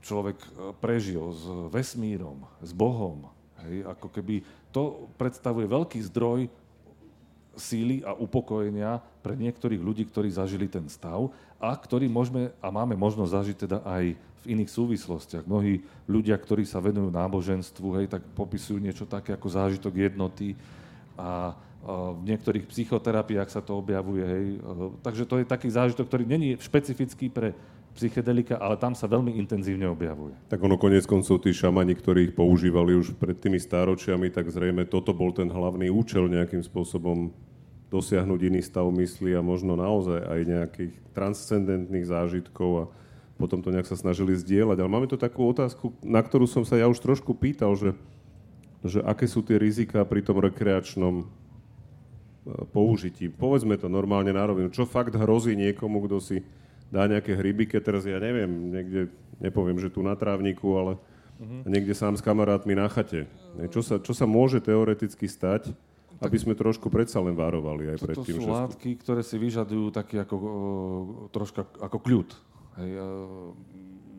[0.00, 0.48] človek e,
[0.80, 3.28] prežil s vesmírom, s Bohom.
[3.66, 6.46] Hej, ako keby to predstavuje veľký zdroj
[7.58, 12.94] síly a upokojenia pre niektorých ľudí, ktorí zažili ten stav a ktorý môžeme a máme
[12.94, 15.44] možnosť zažiť teda aj v iných súvislostiach.
[15.44, 20.54] Mnohí ľudia, ktorí sa venujú náboženstvu, hej, tak popisujú niečo také ako zážitok jednoty
[21.18, 24.22] a v niektorých psychoterapiách sa to objavuje.
[24.26, 24.44] Hej.
[25.02, 27.54] Takže to je taký zážitok, ktorý není špecifický pre
[27.94, 30.34] psychedelika, ale tam sa veľmi intenzívne objavuje.
[30.46, 34.86] Tak ono konec koncov tí šamani, ktorí ich používali už pred tými stáročiami, tak zrejme
[34.86, 37.34] toto bol ten hlavný účel nejakým spôsobom
[37.88, 42.84] dosiahnuť iný stav mysli a možno naozaj aj nejakých transcendentných zážitkov a
[43.38, 44.82] potom to nejak sa snažili zdieľať.
[44.82, 47.94] Ale máme tu takú otázku, na ktorú som sa ja už trošku pýtal, že,
[48.82, 51.26] že aké sú tie rizika pri tom rekreačnom e,
[52.74, 53.30] použití.
[53.30, 54.74] Povedzme to normálne na rovinu.
[54.74, 56.42] Čo fakt hrozí niekomu, kto si
[56.90, 59.00] dá nejaké hryby, keď teraz ja neviem, niekde,
[59.38, 60.92] nepoviem, že tu na trávniku, ale
[61.38, 61.62] uh-huh.
[61.70, 63.30] niekde sám s kamarátmi na chate.
[63.70, 65.70] Čo sa, čo sa môže teoreticky stať,
[66.18, 69.94] aby sme trošku predsa len varovali aj pred tým, To sú látky, ktoré si vyžadujú
[69.94, 70.50] taký ako, o,
[71.30, 72.28] troška ako kľud.
[72.78, 72.90] Hej,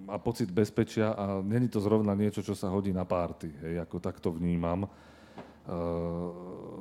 [0.09, 4.01] a pocit bezpečia a není to zrovna niečo, čo sa hodí na párty, hej, ako
[4.01, 4.89] takto vnímam.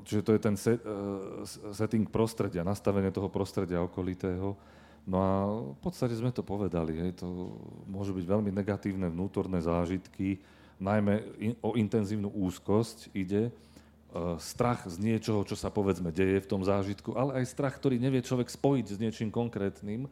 [0.09, 1.45] Čiže to je ten set, uh,
[1.77, 4.57] setting prostredia, nastavenie toho prostredia okolitého.
[5.05, 5.33] No a
[5.77, 7.53] v podstate sme to povedali, hej, to
[7.85, 10.41] môžu byť veľmi negatívne vnútorné zážitky,
[10.81, 11.21] najmä
[11.61, 17.13] o intenzívnu úzkosť ide, uh, strach z niečoho, čo sa povedzme deje v tom zážitku,
[17.13, 20.09] ale aj strach, ktorý nevie človek spojiť s niečím konkrétnym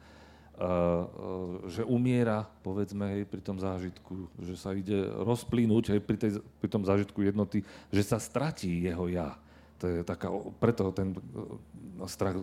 [1.69, 6.69] že umiera, povedzme, hej, pri tom zážitku, že sa ide rozplínuť hej, pri, tej, pri
[6.73, 7.61] tom zážitku jednoty,
[7.93, 9.37] že sa stratí jeho ja.
[9.77, 11.13] To je taká, preto ten
[12.09, 12.41] strach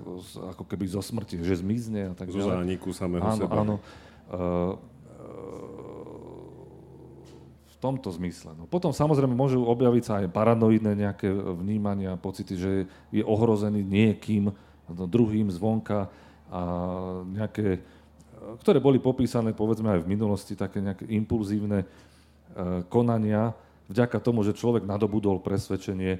[0.53, 2.45] ako keby zo smrti, že zmizne a tak ďalej.
[2.45, 3.55] Zo zániku samého áno, seba.
[3.57, 3.75] Áno,
[7.65, 8.53] v tomto zmysle.
[8.53, 8.69] No.
[8.69, 12.71] Potom samozrejme môžu objaviť sa aj paranoidné nejaké vnímania, pocity, že
[13.09, 14.53] je ohrozený niekým,
[14.87, 16.13] no, druhým zvonka
[16.53, 16.61] a
[17.33, 17.81] nejaké,
[18.59, 21.87] ktoré boli popísané povedzme aj v minulosti, také nejaké impulzívne e,
[22.91, 23.55] konania,
[23.87, 26.19] vďaka tomu, že človek nadobudol presvedčenie e,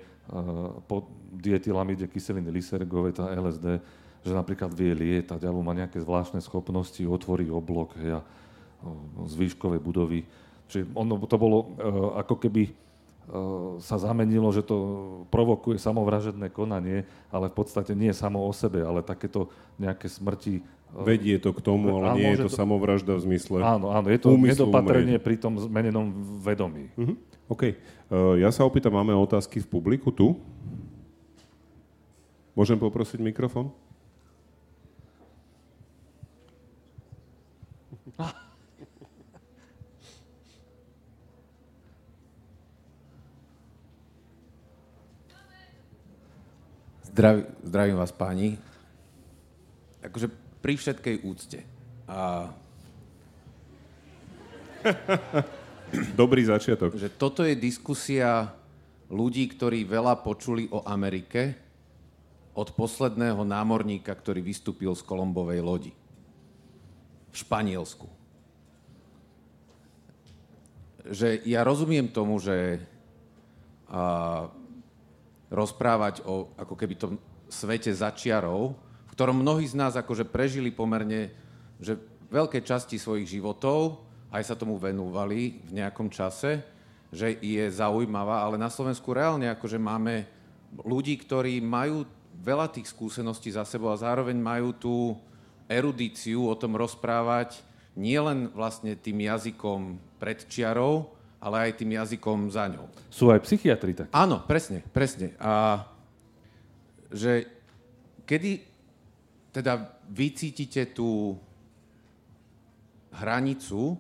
[0.88, 3.82] po dietylamide kyseliny lysergovej, tá LSD,
[4.24, 8.22] že napríklad vie lietať alebo má nejaké zvláštne schopnosti, otvorí oblok hej, a
[9.28, 10.24] z výškovej budovy.
[10.72, 11.90] Čiže ono to bolo e,
[12.24, 12.84] ako keby
[13.80, 14.78] sa zamenilo, že to
[15.32, 19.48] provokuje samovražedné konanie, ale v podstate nie samo o sebe, ale takéto
[19.80, 20.60] nejaké smrti.
[20.94, 24.08] Vedie to k tomu, ale áno, nie je to, to samovražda v zmysle Áno, áno,
[24.14, 26.94] je to nedopatrenie pri tom zmenenom vedomí.
[26.94, 27.18] Uh-huh.
[27.50, 27.74] OK.
[28.14, 30.38] Uh, ja sa opýtam, máme otázky v publiku tu?
[32.54, 33.74] Môžem poprosiť mikrofón?
[47.10, 48.58] Zdraví, zdravím vás páni.
[50.06, 51.60] Akože pri všetkej úcte.
[52.08, 52.48] A...
[56.16, 56.96] Dobrý začiatok.
[56.96, 58.56] Že toto je diskusia
[59.12, 61.60] ľudí, ktorí veľa počuli o Amerike
[62.56, 65.94] od posledného námorníka, ktorý vystúpil z Kolombovej lodi
[67.34, 68.08] v Španielsku.
[71.04, 72.80] Že ja rozumiem tomu, že
[73.92, 74.48] a,
[75.52, 77.20] rozprávať o ako keby tom
[77.52, 78.80] svete začiarov,
[79.14, 81.30] ktorom mnohí z nás akože prežili pomerne
[81.78, 82.02] že
[82.34, 84.02] veľké časti svojich životov,
[84.34, 86.66] aj sa tomu venovali v nejakom čase,
[87.14, 90.26] že je zaujímavá, ale na Slovensku reálne akože máme
[90.82, 92.10] ľudí, ktorí majú
[92.42, 94.96] veľa tých skúseností za sebou a zároveň majú tú
[95.70, 97.62] erudíciu o tom rozprávať
[97.94, 102.90] nielen vlastne tým jazykom pred čiarou, ale aj tým jazykom za ňou.
[103.14, 104.10] Sú aj psychiatri tak?
[104.10, 105.38] Áno, presne, presne.
[105.38, 105.86] A
[107.14, 107.46] že
[108.26, 108.73] kedy
[109.54, 111.38] teda vy cítite tú
[113.14, 113.94] hranicu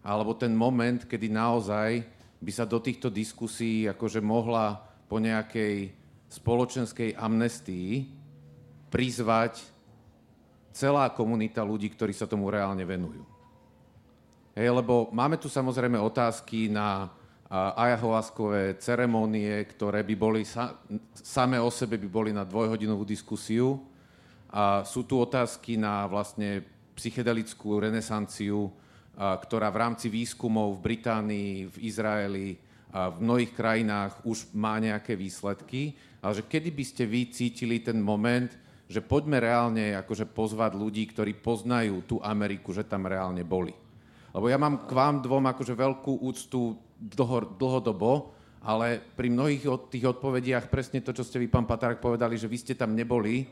[0.00, 2.00] alebo ten moment, kedy naozaj
[2.40, 5.92] by sa do týchto diskusí akože mohla po nejakej
[6.32, 8.08] spoločenskej amnestii
[8.88, 9.60] prizvať
[10.72, 13.24] celá komunita ľudí, ktorí sa tomu reálne venujú.
[14.56, 17.12] Hej, lebo máme tu samozrejme otázky na
[17.52, 20.76] ayahuaskové ceremonie, ktoré by boli sa,
[21.16, 23.80] same o sebe by boli na dvojhodinovú diskusiu.
[24.48, 26.64] A sú tu otázky na vlastne
[26.96, 28.72] psychedelickú renesanciu,
[29.18, 32.48] ktorá v rámci výskumov v Británii, v Izraeli
[32.88, 35.92] a v mnohých krajinách už má nejaké výsledky.
[36.24, 38.48] Ale že kedy by ste vy cítili ten moment,
[38.88, 43.76] že poďme reálne akože pozvať ľudí, ktorí poznajú tú Ameriku, že tam reálne boli.
[44.32, 48.32] Lebo ja mám k vám dvom akože veľkú úctu dlho, dlhodobo,
[48.64, 52.48] ale pri mnohých od tých odpovediach presne to, čo ste vy, pán Patarák, povedali, že
[52.48, 53.44] vy ste tam neboli,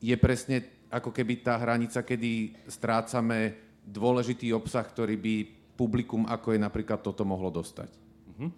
[0.00, 3.54] je presne ako keby tá hranica, kedy strácame
[3.86, 5.34] dôležitý obsah, ktorý by
[5.78, 7.88] publikum, ako je napríklad toto, mohlo dostať.
[8.36, 8.50] Uh-huh.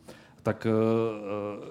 [0.43, 0.75] Tak uh,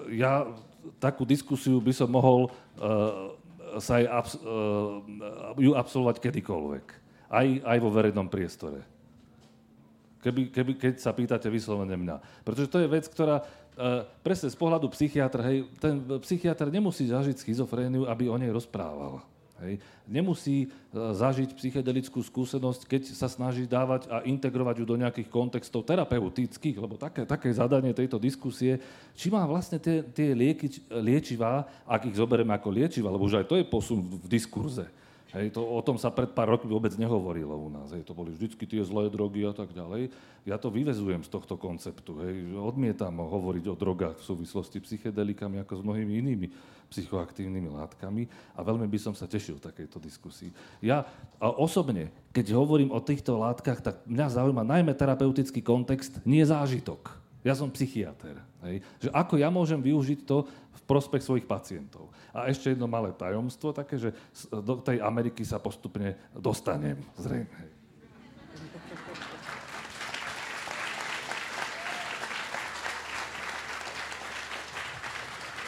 [0.08, 0.48] ja
[0.96, 3.36] takú diskusiu by som mohol uh,
[3.76, 5.02] sa aj abs- uh,
[5.60, 6.86] ju absolvovať kedykoľvek.
[7.32, 8.84] Aj, aj vo verejnom priestore.
[10.22, 12.46] Keby, keby, keď sa pýtate vyslovene mňa.
[12.46, 17.40] Pretože to je vec, ktorá uh, presne z pohľadu psychiatra, hej, ten psychiatr nemusí zažiť
[17.42, 19.20] schizofréniu, aby o nej rozprával.
[19.62, 19.78] Hej.
[20.10, 25.86] Nemusí uh, zažiť psychedelickú skúsenosť, keď sa snaží dávať a integrovať ju do nejakých kontextov
[25.86, 28.82] terapeutických, lebo také, také zadanie tejto diskusie,
[29.14, 33.46] či má vlastne tie, tie lieky, liečivá, ak ich zoberieme ako liečiva, lebo už aj
[33.46, 34.86] to je posun v diskurze
[35.32, 37.88] Hej, to, o tom sa pred pár rokmi vôbec nehovorilo u nás.
[37.96, 40.12] Hej, to boli vždycky tie zlé drogy a tak ďalej.
[40.44, 42.20] Ja to vyvezujem z tohto konceptu.
[42.20, 42.52] Hej.
[42.52, 46.46] Odmietam hovoriť o drogách v súvislosti s psychedelikami ako s mnohými inými
[46.92, 50.52] psychoaktívnymi látkami a veľmi by som sa tešil takejto diskusii.
[50.84, 51.08] Ja
[51.40, 57.21] a osobne, keď hovorím o týchto látkach, tak mňa zaujíma najmä terapeutický kontext, nie zážitok.
[57.42, 58.38] Ja som psychiatr.
[58.62, 58.86] Hej.
[59.02, 62.14] Že ako ja môžem využiť to v prospech svojich pacientov.
[62.30, 64.14] A ešte jedno malé tajomstvo, také, že
[64.50, 67.82] do tej Ameriky sa postupne dostanem, zrejme.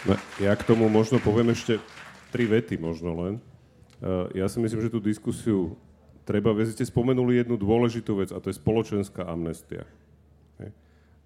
[0.05, 1.81] No, ja k tomu možno poviem ešte
[2.29, 3.35] tri vety možno len.
[4.05, 5.81] Eh, ja si myslím, že tú diskusiu
[6.29, 9.89] treba, vy ste spomenuli jednu dôležitú vec a to je spoločenská amnestia.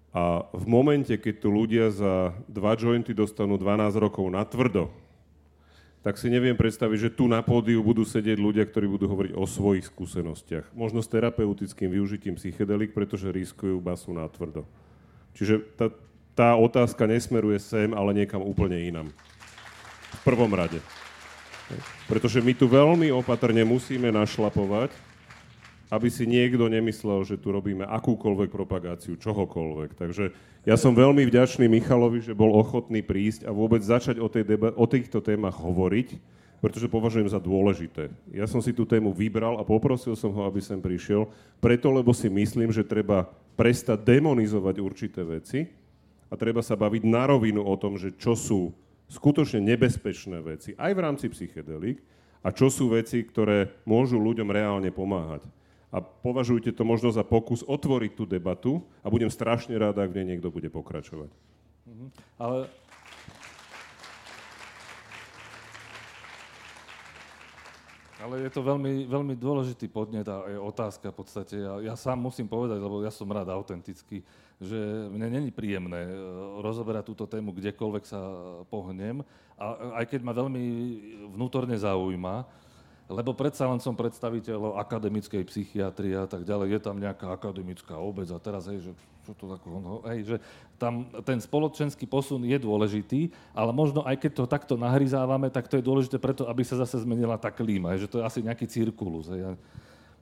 [0.09, 4.89] A v momente, keď tu ľudia za dva jointy dostanú 12 rokov na tvrdo,
[5.99, 9.43] tak si neviem predstaviť, že tu na pódiu budú sedieť ľudia, ktorí budú hovoriť o
[9.43, 10.71] svojich skúsenostiach.
[10.71, 14.63] Možno s terapeutickým využitím psychedelik, pretože riskujú basu na tvrdo.
[15.35, 15.91] Čiže tá,
[16.33, 19.11] tá otázka nesmeruje sem, ale niekam úplne inam.
[20.09, 20.79] V prvom rade.
[22.09, 24.89] Pretože my tu veľmi opatrne musíme našlapovať,
[25.89, 29.97] aby si niekto nemyslel, že tu robíme akúkoľvek propagáciu, čohokoľvek.
[29.97, 30.29] Takže
[30.69, 34.73] ja som veľmi vďačný Michalovi, že bol ochotný prísť a vôbec začať o, tej deba-
[34.77, 36.21] o týchto témach hovoriť,
[36.61, 38.13] pretože považujem za dôležité.
[38.29, 41.25] Ja som si tú tému vybral a poprosil som ho, aby sem prišiel,
[41.57, 43.25] preto lebo si myslím, že treba
[43.57, 45.65] prestať demonizovať určité veci
[46.29, 48.69] a treba sa baviť na rovinu o tom, že čo sú
[49.09, 51.97] skutočne nebezpečné veci, aj v rámci psychedelik,
[52.45, 55.43] a čo sú veci, ktoré môžu ľuďom reálne pomáhať
[55.89, 60.21] a považujte to možno za pokus otvoriť tú debatu a budem strašne rád, ak v
[60.21, 61.33] nej niekto bude pokračovať.
[61.89, 62.09] Mm-hmm.
[62.37, 62.69] Ale
[68.19, 71.55] Ale je to veľmi, veľmi dôležitý podnet a je otázka v podstate.
[71.55, 74.19] Ja, ja sám musím povedať, lebo ja som rád autentický,
[74.59, 74.75] že
[75.07, 76.13] mne není príjemné e,
[76.59, 78.19] rozoberať túto tému kdekoľvek sa
[78.67, 79.23] pohnem.
[79.55, 80.63] A aj keď ma veľmi
[81.31, 82.43] vnútorne zaujíma,
[83.09, 88.29] lebo predsa len som predstaviteľ akademickej psychiatrie a tak ďalej, je tam nejaká akademická obec
[88.29, 88.91] a teraz, hej, že
[89.25, 90.35] čo to tako, no, hej, že
[90.77, 95.81] tam ten spoločenský posun je dôležitý, ale možno aj keď to takto nahryzávame, tak to
[95.81, 98.69] je dôležité preto, aby sa zase zmenila tá klíma, hej, že to je asi nejaký
[98.69, 99.25] cirkulus.
[99.33, 99.57] Hej,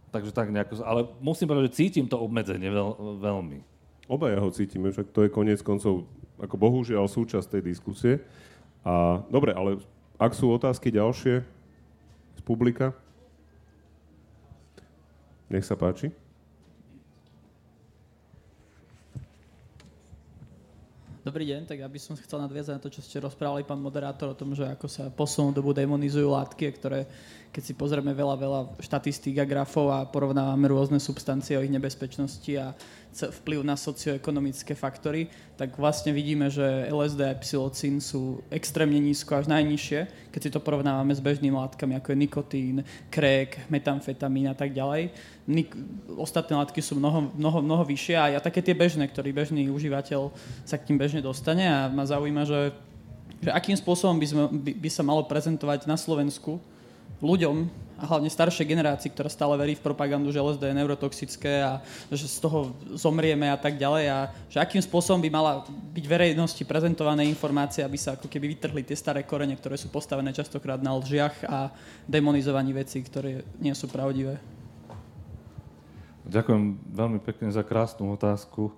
[0.08, 3.60] takže tak nejako, ale musím povedať, že cítim to obmedzenie veľ, veľmi.
[4.08, 6.08] Obaja ho cítime, však to je koniec koncov,
[6.40, 8.24] ako bohužiaľ súčasť tej diskusie.
[8.88, 9.84] A dobre, ale
[10.16, 11.57] ak sú otázky ďalšie,
[12.48, 12.96] publika.
[15.52, 16.16] Nech sa páči.
[21.28, 24.40] Dobrý deň, tak ja som chcel nadviazať na to, čo ste rozprávali, pán moderátor, o
[24.40, 27.04] tom, že ako sa posunú dobu demonizujú látky, ktoré,
[27.52, 32.54] keď si pozrieme veľa, veľa štatistík a grafov a porovnávame rôzne substancie o ich nebezpečnosti
[32.54, 32.78] a
[33.26, 35.26] vplyv na socioekonomické faktory,
[35.58, 36.62] tak vlastne vidíme, že
[36.94, 41.98] LSD a psilocín sú extrémne nízko, až najnižšie, keď si to porovnávame s bežnými látkami,
[41.98, 42.76] ako je nikotín,
[43.10, 45.10] krék, metamfetamín a tak ďalej.
[45.50, 45.74] Nik-
[46.14, 50.30] ostatné látky sú mnoho, mnoho, mnoho vyššie a ja také tie bežné, ktorý bežný užívateľ
[50.62, 52.76] sa k tým bežne dostane a ma zaujíma, že,
[53.42, 56.62] že akým spôsobom by, sme, by, by sa malo prezentovať na Slovensku
[57.22, 61.82] ľuďom, a hlavne staršej generácii, ktorá stále verí v propagandu, že LSD je neurotoxické a
[62.14, 64.18] že z toho zomrieme a tak ďalej a
[64.54, 65.66] že akým spôsobom by mala
[65.98, 70.30] byť verejnosti prezentované informácie, aby sa ako keby vytrhli tie staré korene, ktoré sú postavené
[70.30, 71.74] častokrát na lžiach a
[72.06, 74.38] demonizovaní vecí, ktoré nie sú pravdivé.
[76.30, 78.70] Ďakujem veľmi pekne za krásnu otázku.
[78.70, 78.74] E,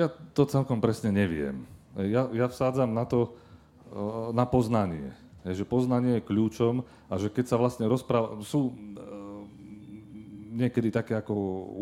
[0.00, 1.66] ja to celkom presne neviem.
[1.98, 3.36] Ja, ja vsádzam na to,
[3.92, 6.80] e, na poznanie že poznanie je kľúčom
[7.12, 8.74] a že keď sa vlastne rozpráva, sú e,
[10.56, 11.34] niekedy také ako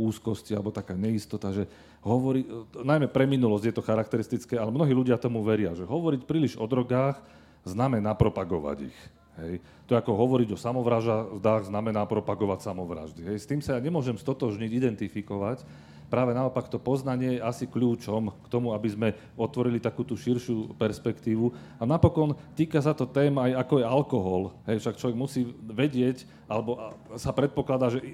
[0.02, 1.70] úzkosti alebo taká neistota, že
[2.02, 6.26] hovorí, e, najmä pre minulosť je to charakteristické, ale mnohí ľudia tomu veria, že hovoriť
[6.26, 7.22] príliš o drogách
[7.62, 8.98] znamená propagovať ich.
[9.38, 9.64] Hej.
[9.88, 13.22] To ako hovoriť o samovraždách znamená propagovať samovraždy.
[13.30, 13.36] Hej.
[13.46, 15.64] S tým sa ja nemôžem stotožniť, identifikovať,
[16.12, 20.76] práve naopak to poznanie je asi kľúčom k tomu, aby sme otvorili takú tú širšiu
[20.76, 21.48] perspektívu.
[21.80, 24.42] A napokon týka sa to tém aj ako je alkohol.
[24.68, 28.04] Hej, však človek musí vedieť, alebo sa predpokladá, že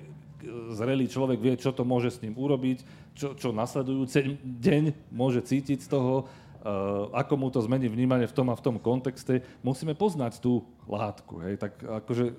[0.78, 2.86] zrelý človek vie, čo to môže s ním urobiť,
[3.18, 8.36] čo, čo nasledujúci deň môže cítiť z toho, uh, ako mu to zmení vnímanie v
[8.36, 9.42] tom a v tom kontexte.
[9.66, 11.42] Musíme poznať tú látku.
[11.42, 11.58] Hej.
[11.58, 12.36] Tak akože, uh,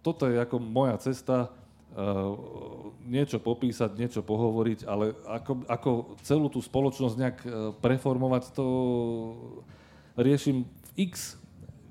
[0.00, 1.52] toto je ako moja cesta
[3.06, 5.90] niečo popísať, niečo pohovoriť, ale ako, ako
[6.20, 8.66] celú tú spoločnosť nejak eh, preformovať, to
[10.18, 11.40] riešim v x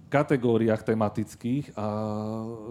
[0.06, 1.86] kategóriách tematických a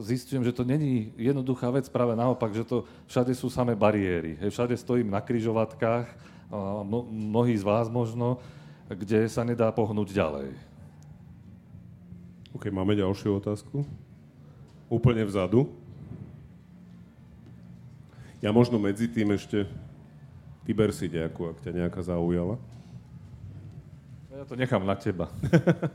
[0.01, 4.39] zistujem, že to není jednoduchá vec, práve naopak, že to všade sú samé bariéry.
[4.39, 6.09] Hej, všade stojím na kryžovatkách,
[7.11, 8.39] mnohí z vás možno,
[8.87, 10.57] kde sa nedá pohnúť ďalej.
[12.55, 13.82] OK, máme ďalšiu otázku.
[14.87, 15.84] Úplne vzadu.
[18.45, 19.64] Ja možno medzi tým ešte
[20.68, 22.61] vyber si nejakú, ak ťa nejaká zaujala.
[24.28, 25.32] Ja to nechám na teba.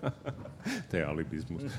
[0.89, 1.69] to je alibizmus.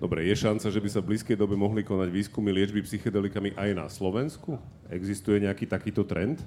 [0.00, 3.70] Dobre, je šanca, že by sa v blízkej dobe mohli konať výskumy liečby psychedelikami aj
[3.76, 4.56] na Slovensku?
[4.88, 6.40] Existuje nejaký takýto trend?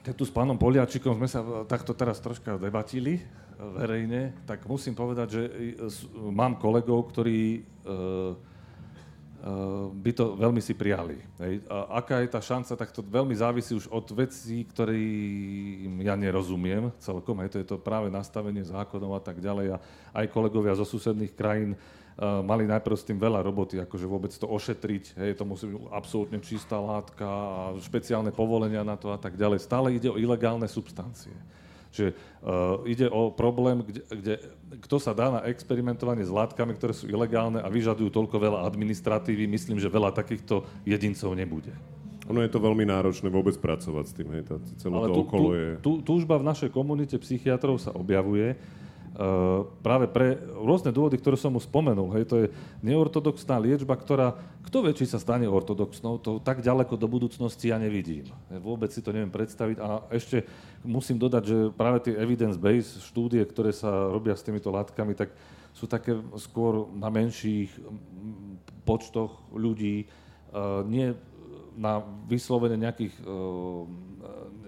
[0.00, 3.20] Keď tu s pánom Poliačikom sme sa takto teraz troška debatili
[3.60, 5.42] verejne, tak musím povedať, že
[6.32, 7.94] mám kolegov, ktorí e,
[9.94, 11.20] by to veľmi si prijali.
[11.42, 11.66] Hej.
[11.68, 16.88] A aká je tá šanca, tak to veľmi závisí už od vecí, ktorým ja nerozumiem
[16.96, 17.42] celkom.
[17.44, 17.52] Hej.
[17.52, 19.76] To je to práve nastavenie zákonov a tak ďalej.
[19.76, 19.82] A
[20.16, 21.76] aj kolegovia zo susedných krajín
[22.14, 25.90] Uh, mali najprv s tým veľa roboty, akože vôbec to ošetriť, hej, to musí byť
[25.90, 29.58] absolútne čistá látka a špeciálne povolenia na to a tak ďalej.
[29.58, 31.34] Stále ide o ilegálne substancie.
[31.94, 34.34] Čiže uh, ide o problém, kde, kde
[34.82, 39.46] kto sa dá na experimentovanie s látkami, ktoré sú ilegálne a vyžadujú toľko veľa administratívy,
[39.46, 41.70] myslím, že veľa takýchto jedincov nebude.
[42.26, 45.22] Ono je to veľmi náročné vôbec pracovať s tým, hej, tá, celé Ale to tu,
[45.28, 45.68] okolo je...
[45.84, 48.56] Tu, túžba v našej komunite psychiatrov sa objavuje,
[49.82, 52.10] práve pre rôzne dôvody, ktoré som mu spomenul.
[52.18, 52.46] Hej, to je
[52.82, 54.34] neortodoxná liečba, ktorá,
[54.66, 58.26] kto vie, či sa stane ortodoxnou, to tak ďaleko do budúcnosti ja nevidím.
[58.50, 59.78] Vôbec si to neviem predstaviť.
[59.78, 60.42] A ešte
[60.82, 65.30] musím dodať, že práve tie evidence-based štúdie, ktoré sa robia s týmito látkami, tak
[65.70, 67.70] sú také skôr na menších
[68.82, 70.10] počtoch ľudí,
[70.50, 71.14] uh, nie
[71.74, 71.98] na
[72.30, 73.14] vyslovene nejakých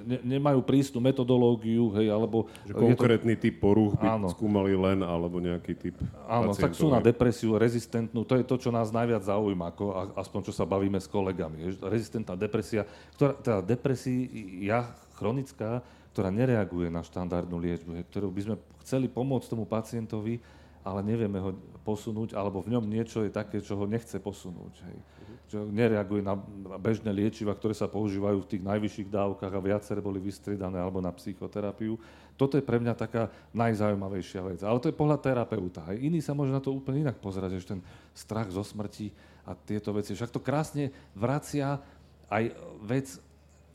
[0.06, 2.46] ne, nemajú prísnu metodológiu, hej, alebo...
[2.62, 3.42] Že konkrétny to...
[3.42, 4.30] typ porúch by áno.
[4.30, 5.98] skúmali len, alebo nejaký typ
[6.30, 10.14] Áno, pacientov, tak sú na depresiu rezistentnú, to je to, čo nás najviac zaujíma, ako,
[10.14, 11.66] aspoň čo sa bavíme s kolegami.
[11.66, 11.82] Hej.
[11.82, 12.86] Rezistentná depresia,
[13.18, 14.86] ktorá, teda depresia
[15.18, 15.82] chronická,
[16.14, 18.54] ktorá nereaguje na štandardnú liečbu, hej, ktorú by sme
[18.86, 20.38] chceli pomôcť tomu pacientovi,
[20.86, 21.50] ale nevieme ho
[21.82, 24.74] posunúť, alebo v ňom niečo je také, čo ho nechce posunúť.
[24.86, 24.98] Hej
[25.46, 26.34] že nereaguje na
[26.78, 31.14] bežné liečiva, ktoré sa používajú v tých najvyšších dávkach a viaceré boli vystriedané alebo na
[31.14, 31.94] psychoterapiu.
[32.34, 34.60] Toto je pre mňa taká najzaujímavejšia vec.
[34.66, 35.86] Ale to je pohľad terapeuta.
[35.86, 37.80] Aj iný sa môže na to úplne inak pozerať, že ten
[38.10, 39.14] strach zo smrti
[39.46, 40.18] a tieto veci.
[40.18, 41.78] Však to krásne vracia
[42.26, 42.50] aj
[42.82, 43.06] vec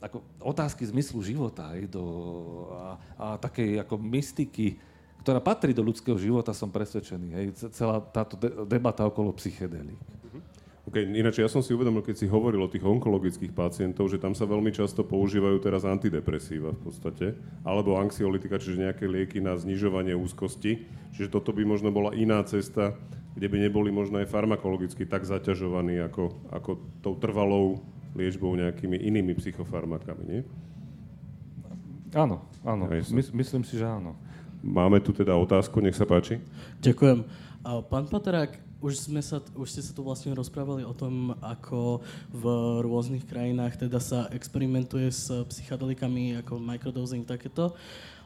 [0.02, 2.04] ako otázky zmyslu života aj do,
[2.74, 4.76] a, a takej ako mystiky,
[5.22, 7.28] ktorá patrí do ľudského života, som presvedčený.
[7.38, 9.98] Hej, celá táto de- debata okolo psychedelík.
[10.82, 14.34] Okay, ináč ja som si uvedomil, keď si hovoril o tých onkologických pacientov, že tam
[14.34, 20.10] sa veľmi často používajú teraz antidepresíva v podstate, alebo anxiolitika, čiže nejaké lieky na znižovanie
[20.18, 20.82] úzkosti.
[21.14, 22.98] Čiže toto by možno bola iná cesta,
[23.38, 27.78] kde by neboli možno aj farmakologicky tak zaťažovaní ako, ako tou trvalou
[28.18, 30.42] liečbou nejakými inými psychofarmakami, nie?
[32.12, 32.90] Áno, áno.
[32.90, 34.18] My, myslím si, že áno.
[34.62, 36.38] Máme tu teda otázku, nech sa páči.
[36.78, 37.26] Ďakujem.
[37.90, 42.44] Pán Paterák, už, sme sa, už ste sa tu vlastne rozprávali o tom, ako v
[42.82, 47.74] rôznych krajinách teda sa experimentuje s psychedelikami, ako microdosing, takéto.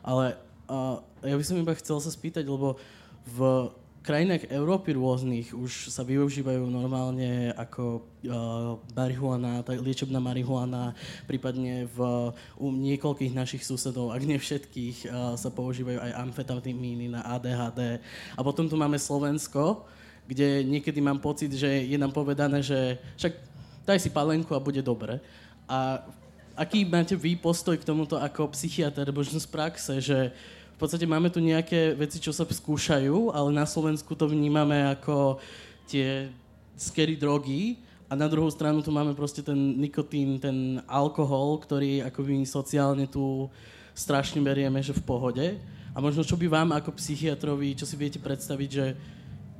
[0.00, 0.36] Ale
[0.68, 2.80] a, ja by som iba chcel sa spýtať, lebo
[3.28, 3.68] v
[4.06, 10.94] krajinách Európy rôznych už sa využívajú normálne ako uh, marihuana, liečebná marihuana,
[11.26, 17.26] prípadne v, u niekoľkých našich susedov, ak nie všetkých, uh, sa používajú aj amfetamíny na
[17.34, 17.98] ADHD.
[18.38, 19.82] A potom tu máme Slovensko,
[20.30, 23.34] kde niekedy mám pocit, že je nám povedané, že však
[23.82, 25.18] daj si palenku a bude dobre.
[25.66, 26.06] A
[26.54, 30.30] aký máte vy postoj k tomuto ako psychiatr, možno z praxe, že
[30.76, 35.40] v podstate máme tu nejaké veci, čo sa skúšajú, ale na Slovensku to vnímame ako
[35.88, 36.28] tie
[36.76, 42.20] scary drogy a na druhú stranu tu máme proste ten nikotín, ten alkohol, ktorý ako
[42.28, 43.48] my sociálne tu
[43.96, 45.46] strašne berieme, že v pohode.
[45.90, 48.92] A možno čo by vám ako psychiatrovi, čo si viete predstaviť, že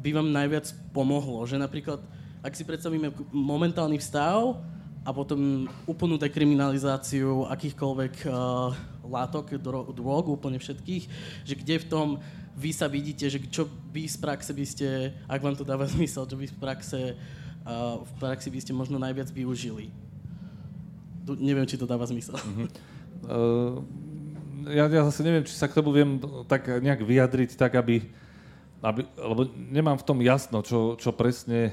[0.04, 1.48] by vám najviac pomohlo?
[1.48, 2.04] Že napríklad,
[2.44, 4.60] ak si predstavíme momentálny stav
[5.00, 8.76] a potom úplnú dekriminalizáciu akýchkoľvek uh,
[9.08, 11.04] látok, dro- drog, úplne všetkých,
[11.46, 12.08] že kde v tom
[12.56, 16.28] vy sa vidíte, že čo vy z praxe by ste, ak vám to dáva zmysel,
[16.28, 19.92] čo vy z praxe, uh, v praxi by ste možno najviac využili.
[21.26, 22.38] Tu, neviem, či to dáva zmysel.
[22.38, 22.68] Uh-huh.
[23.26, 23.74] Uh,
[24.70, 28.02] ja, ja zase neviem, či sa k tomu viem tak nejak vyjadriť, tak aby
[28.84, 31.72] aby, lebo nemám v tom jasno, čo, čo presne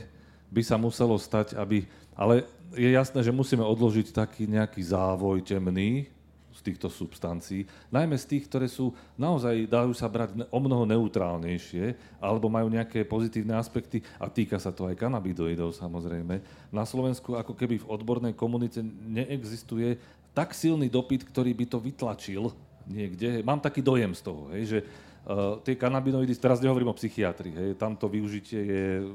[0.54, 6.10] by sa muselo stať, aby, ale je jasné, že musíme odložiť taký nejaký závoj temný
[6.54, 11.98] z týchto substancií, najmä z tých, ktoré sú naozaj, dajú sa brať o mnoho neutrálnejšie,
[12.22, 16.40] alebo majú nejaké pozitívne aspekty a týka sa to aj kanabidoidov samozrejme.
[16.70, 19.98] Na Slovensku ako keby v odbornej komunite neexistuje
[20.32, 22.44] tak silný dopyt, ktorý by to vytlačil
[22.86, 23.42] niekde.
[23.42, 24.80] Mám taký dojem z toho, hej, že
[25.24, 29.08] Uh, tie kanabinoidy, teraz nehovorím o psychiatrii, hej, tamto využitie je,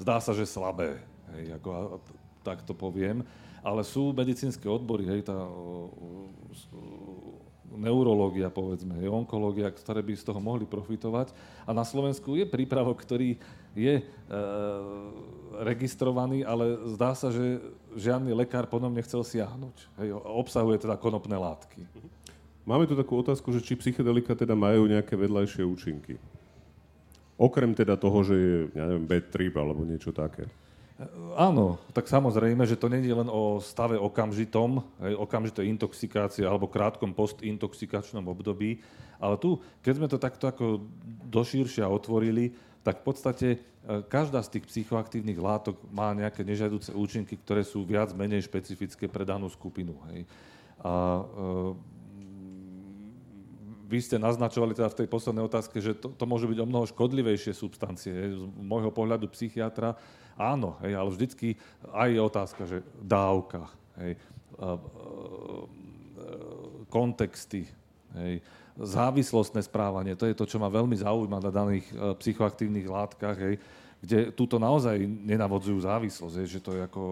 [0.00, 0.96] zdá sa, že slabé,
[1.36, 2.00] hej, ako,
[2.40, 3.20] tak to poviem,
[3.68, 5.36] ale sú medicínske odbory, hej, tá
[7.78, 11.30] neurológia, povedzme, je onkológia, ktoré by z toho mohli profitovať.
[11.62, 13.38] A na Slovensku je prípravok, ktorý
[13.78, 14.04] je e,
[15.62, 17.62] registrovaný, ale zdá sa, že
[17.94, 19.76] žiadny lekár po ňom nechcel siahnuť.
[20.02, 21.86] Hej, obsahuje teda konopné látky.
[22.66, 26.18] Máme tu takú otázku, že či psychedelika teda majú nejaké vedľajšie účinky.
[27.38, 30.50] Okrem teda toho, že je, ja neviem, bad trip alebo niečo také.
[31.38, 37.14] Áno, tak samozrejme, že to nie je len o stave okamžitom, okamžitej intoxikácie alebo krátkom
[37.14, 38.82] postintoxikačnom období,
[39.22, 40.82] ale tu, keď sme to takto ako
[41.30, 42.50] doširšia otvorili,
[42.82, 43.58] tak v podstate e,
[44.10, 49.22] každá z tých psychoaktívnych látok má nejaké nežiaduce účinky, ktoré sú viac menej špecifické pre
[49.22, 49.94] danú skupinu.
[50.10, 50.26] Hej.
[50.82, 51.22] A e,
[53.86, 56.90] vy ste naznačovali teda v tej poslednej otázke, že to, to môžu byť o mnoho
[56.90, 58.10] škodlivejšie substancie.
[58.10, 58.30] Hej.
[58.34, 59.94] Z môjho pohľadu psychiatra
[60.38, 61.58] Áno, hej, ale vždycky
[61.90, 63.66] aj je otázka, že dávka,
[63.98, 64.14] hej,
[66.86, 67.66] kontexty,
[68.14, 68.38] hej,
[68.78, 73.58] závislostné správanie, to je to, čo ma veľmi zaujíma na daných e, psychoaktívnych látkach, hej,
[73.98, 77.02] kde túto naozaj nenavodzujú závislosť, hej, že to je ako,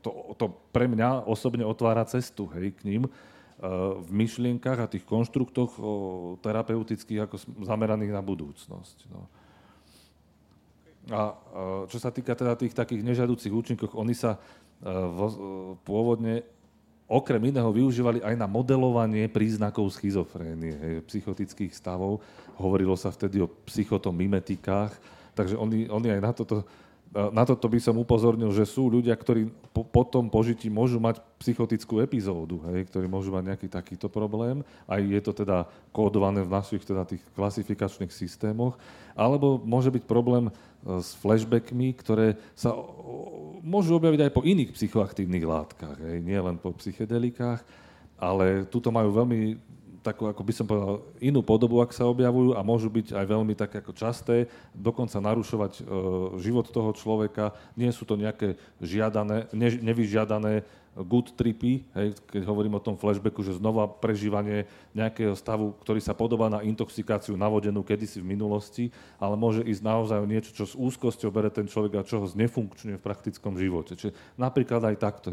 [0.00, 3.10] to, to pre mňa osobne otvára cestu hej, k ním, e,
[4.00, 5.76] v myšlienkach a tých konštruktoch
[6.40, 7.36] terapeutických ako
[7.68, 9.12] zameraných na budúcnosť.
[9.12, 9.28] No.
[11.06, 11.38] A
[11.86, 14.38] čo sa týka teda tých takých nežadúcich účinkov, oni sa e,
[14.90, 15.30] e,
[15.86, 16.42] pôvodne
[17.06, 22.18] okrem iného využívali aj na modelovanie príznakov schizofrénie, psychotických stavov.
[22.58, 24.98] Hovorilo sa vtedy o psychotomimetikách,
[25.38, 26.56] takže oni, oni aj na toto
[27.14, 31.22] na toto by som upozornil, že sú ľudia, ktorí po, po tom požití môžu mať
[31.40, 34.60] psychotickú epizódu, hej, ktorí môžu mať nejaký takýto problém.
[34.84, 35.64] Aj je to teda
[35.96, 38.76] kódované v našich teda tých klasifikačných systémoch.
[39.16, 40.52] Alebo môže byť problém e,
[40.86, 42.70] s flashbackmi, ktoré sa
[43.66, 47.66] môžu objaviť aj po iných psychoaktívnych látkach, hej, nie len po psychedelikách,
[48.16, 49.58] ale tuto majú veľmi
[50.06, 53.58] takú, ako by som povedal, inú podobu, ak sa objavujú a môžu byť aj veľmi
[53.58, 55.88] také ako časté, dokonca narušovať e,
[56.38, 57.50] život toho človeka.
[57.74, 60.62] Nie sú to nejaké žiadané, ne, nevyžiadané
[61.04, 64.64] good tripy, hej, keď hovorím o tom flashbacku, že znova prežívanie
[64.96, 68.84] nejakého stavu, ktorý sa podobá na intoxikáciu navodenú kedysi v minulosti,
[69.20, 72.26] ale môže ísť naozaj o niečo, čo s úzkosťou bere ten človek a čo ho
[72.26, 73.92] znefunkčňuje v praktickom živote.
[73.92, 75.28] Čiže napríklad aj takto.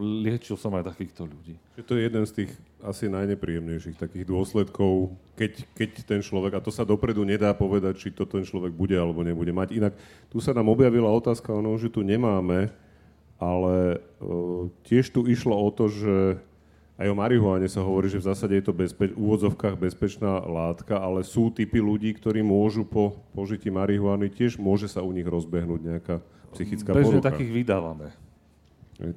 [0.00, 1.56] Liečil som aj takýchto ľudí.
[1.78, 2.50] Čiže to je jeden z tých
[2.82, 8.08] asi najnepríjemnejších takých dôsledkov, keď, keď ten človek, a to sa dopredu nedá povedať, či
[8.10, 9.68] to ten človek bude alebo nebude mať.
[9.72, 9.94] Inak
[10.28, 12.74] tu sa nám objavila otázka, ono, že tu nemáme
[13.42, 16.38] ale uh, tiež tu išlo o to, že
[17.02, 21.02] aj o marihuane sa hovorí, že v zásade je to bezpe- v úvodzovkách bezpečná látka,
[21.02, 25.80] ale sú typy ľudí, ktorí môžu po požití marihuany, tiež môže sa u nich rozbehnúť
[25.82, 26.22] nejaká
[26.54, 28.14] psychická Bežne takých vydávame.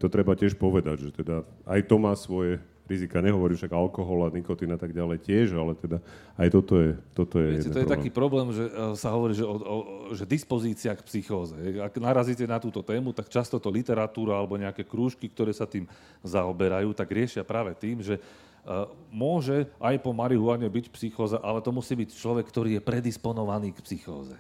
[0.02, 3.22] To treba tiež povedať, že teda aj to má svoje rizika.
[3.22, 5.98] Nehovorím však alkohol a nikotín a tak ďalej tiež, ale teda
[6.38, 7.96] aj toto je, toto je Viete, to je problém.
[7.98, 9.78] taký problém, že uh, sa hovorí, že, o, o,
[10.14, 11.58] že dispozícia k psychóze.
[11.82, 15.90] Ak narazíte na túto tému, tak často to literatúra alebo nejaké krúžky, ktoré sa tým
[16.22, 21.74] zaoberajú, tak riešia práve tým, že uh, môže aj po marihuane byť psychóza, ale to
[21.74, 24.38] musí byť človek, ktorý je predisponovaný k psychóze.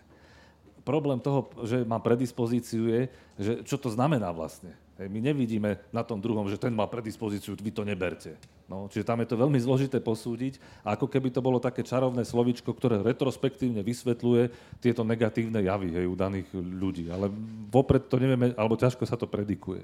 [0.86, 3.02] Problém toho, že má predispozíciu je,
[3.41, 7.68] že čo to znamená vlastne My nevidíme na tom druhom, že ten má predispozíciu, vy
[7.68, 8.39] to neberte.
[8.72, 10.56] No, čiže tam je to veľmi zložité posúdiť,
[10.88, 16.16] ako keby to bolo také čarovné slovičko, ktoré retrospektívne vysvetľuje tieto negatívne javy hej, u
[16.16, 17.12] daných ľudí.
[17.12, 17.28] Ale
[17.68, 19.84] vopred to nevieme, alebo ťažko sa to predikuje.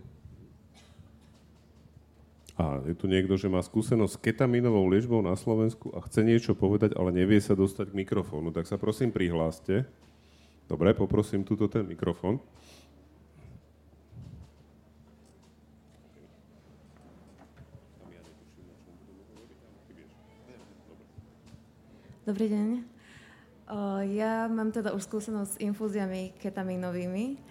[2.55, 6.55] A je tu niekto, že má skúsenosť s ketaminovou liečbou na Slovensku a chce niečo
[6.55, 8.55] povedať, ale nevie sa dostať k mikrofónu.
[8.55, 9.84] Tak sa prosím prihláste.
[10.72, 12.39] Dobre, poprosím túto ten mikrofón.
[22.22, 22.86] Dobrý deň.
[24.13, 27.41] Ja mám teda už skúsenosť s infúziami ketamínovými,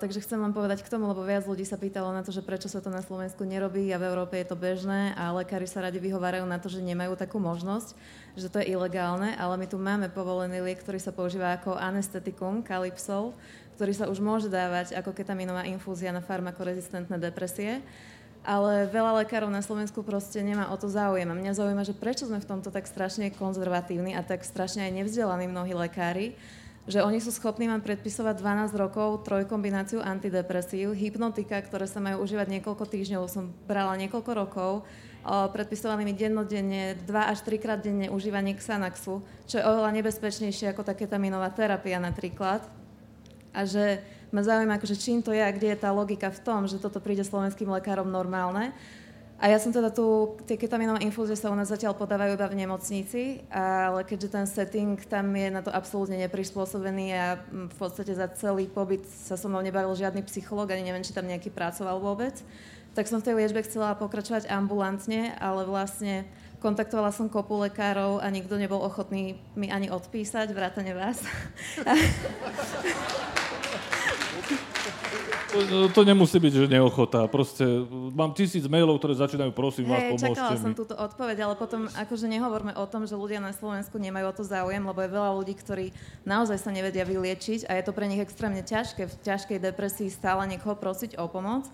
[0.00, 2.64] takže chcem vám povedať k tomu, lebo viac ľudí sa pýtalo na to, že prečo
[2.64, 6.00] sa to na Slovensku nerobí a v Európe je to bežné a lekári sa radi
[6.00, 7.92] vyhovárajú na to, že nemajú takú možnosť,
[8.40, 12.64] že to je ilegálne, ale my tu máme povolený liek, ktorý sa používa ako anestetikum,
[12.64, 13.36] Calypsol,
[13.76, 17.84] ktorý sa už môže dávať ako ketamínová infúzia na farmakorezistentné depresie
[18.46, 21.26] ale veľa lekárov na Slovensku proste nemá o to záujem.
[21.26, 25.02] A mňa zaujíma, že prečo sme v tomto tak strašne konzervatívni a tak strašne aj
[25.02, 26.38] nevzdelaní mnohí lekári,
[26.86, 32.46] že oni sú schopní vám predpisovať 12 rokov trojkombináciu antidepresív, hypnotika, ktoré sa majú užívať
[32.46, 34.86] niekoľko týždňov, som brala niekoľko rokov,
[35.26, 40.94] predpisovanými dennodenne, 2 až 3 krát denne užívanie Xanaxu, čo je oveľa nebezpečnejšie ako tá
[40.94, 42.62] ketaminová terapia napríklad.
[43.50, 43.98] A že
[44.36, 47.00] ma zaujíma, akože čím to je a kde je tá logika v tom, že toto
[47.00, 48.76] príde slovenským lekárom normálne.
[49.36, 52.56] A ja som teda tu, tie ketaminové infúzie sa u nás zatiaľ podávajú iba v
[52.64, 58.32] nemocnici, ale keďže ten setting tam je na to absolútne neprispôsobený a v podstate za
[58.32, 62.32] celý pobyt sa so mnou nebavil žiadny psychológ, ani neviem, či tam nejaký pracoval vôbec,
[62.96, 66.24] tak som v tej liečbe chcela pokračovať ambulantne, ale vlastne
[66.64, 71.20] kontaktovala som kopu lekárov a nikto nebol ochotný mi ani odpísať, vrátane vás.
[75.56, 77.24] To, to nemusí byť, že neochota.
[77.32, 77.64] Proste
[78.12, 80.64] mám tisíc mailov, ktoré začínajú, prosím vás, Hej, pomôžte čakala mi.
[80.64, 84.36] som túto odpoveď, ale potom akože nehovorme o tom, že ľudia na Slovensku nemajú o
[84.36, 85.86] to záujem, lebo je veľa ľudí, ktorí
[86.28, 90.44] naozaj sa nevedia vyliečiť a je to pre nich extrémne ťažké v ťažkej depresii stále
[90.44, 91.66] niekoho prosiť o pomoc.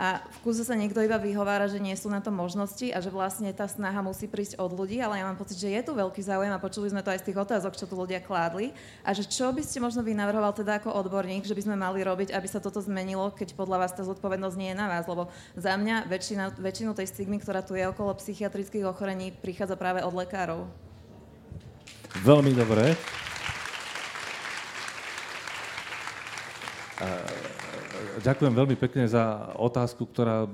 [0.00, 3.12] A v kúse sa niekto iba vyhovára, že nie sú na to možnosti a že
[3.12, 6.24] vlastne tá snaha musí prísť od ľudí, ale ja mám pocit, že je tu veľký
[6.24, 8.72] záujem a počuli sme to aj z tých otázok, čo tu ľudia kládli.
[9.04, 12.32] A že čo by ste možno vy teda ako odborník, že by sme mali robiť,
[12.32, 15.76] aby sa toto zmenilo, keď podľa vás tá zodpovednosť nie je na vás, lebo za
[15.76, 20.64] mňa väčšina, väčšinu tej stigmy, ktorá tu je okolo psychiatrických ochorení, prichádza práve od lekárov.
[22.24, 22.96] Veľmi dobré.
[28.20, 30.48] Ďakujem veľmi pekne za otázku, ktorá e,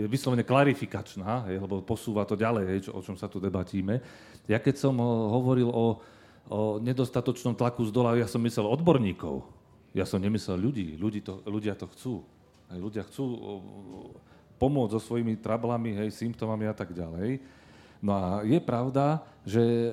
[0.00, 4.00] je vyslovene klarifikačná, hej, lebo posúva to ďalej, hej, čo, o čom sa tu debatíme.
[4.48, 6.00] Ja keď som ho- hovoril o,
[6.48, 9.44] o nedostatočnom tlaku z dola, ja som myslel odborníkov.
[9.92, 10.96] Ja som nemyslel ľudí.
[10.96, 12.24] ľudí to, ľudia to chcú.
[12.72, 13.24] Hej, ľudia chcú
[14.56, 17.44] pomôcť so svojimi trablami, hej, symptómami a tak ďalej.
[18.04, 19.88] No a je pravda, že e,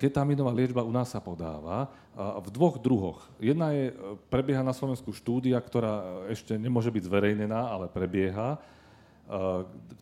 [0.00, 3.22] ketaminová liečba u nás sa podáva v dvoch druhoch.
[3.38, 8.58] Jedna je, e, prebieha na Slovensku štúdia, ktorá ešte nemôže byť zverejnená, ale prebieha, e,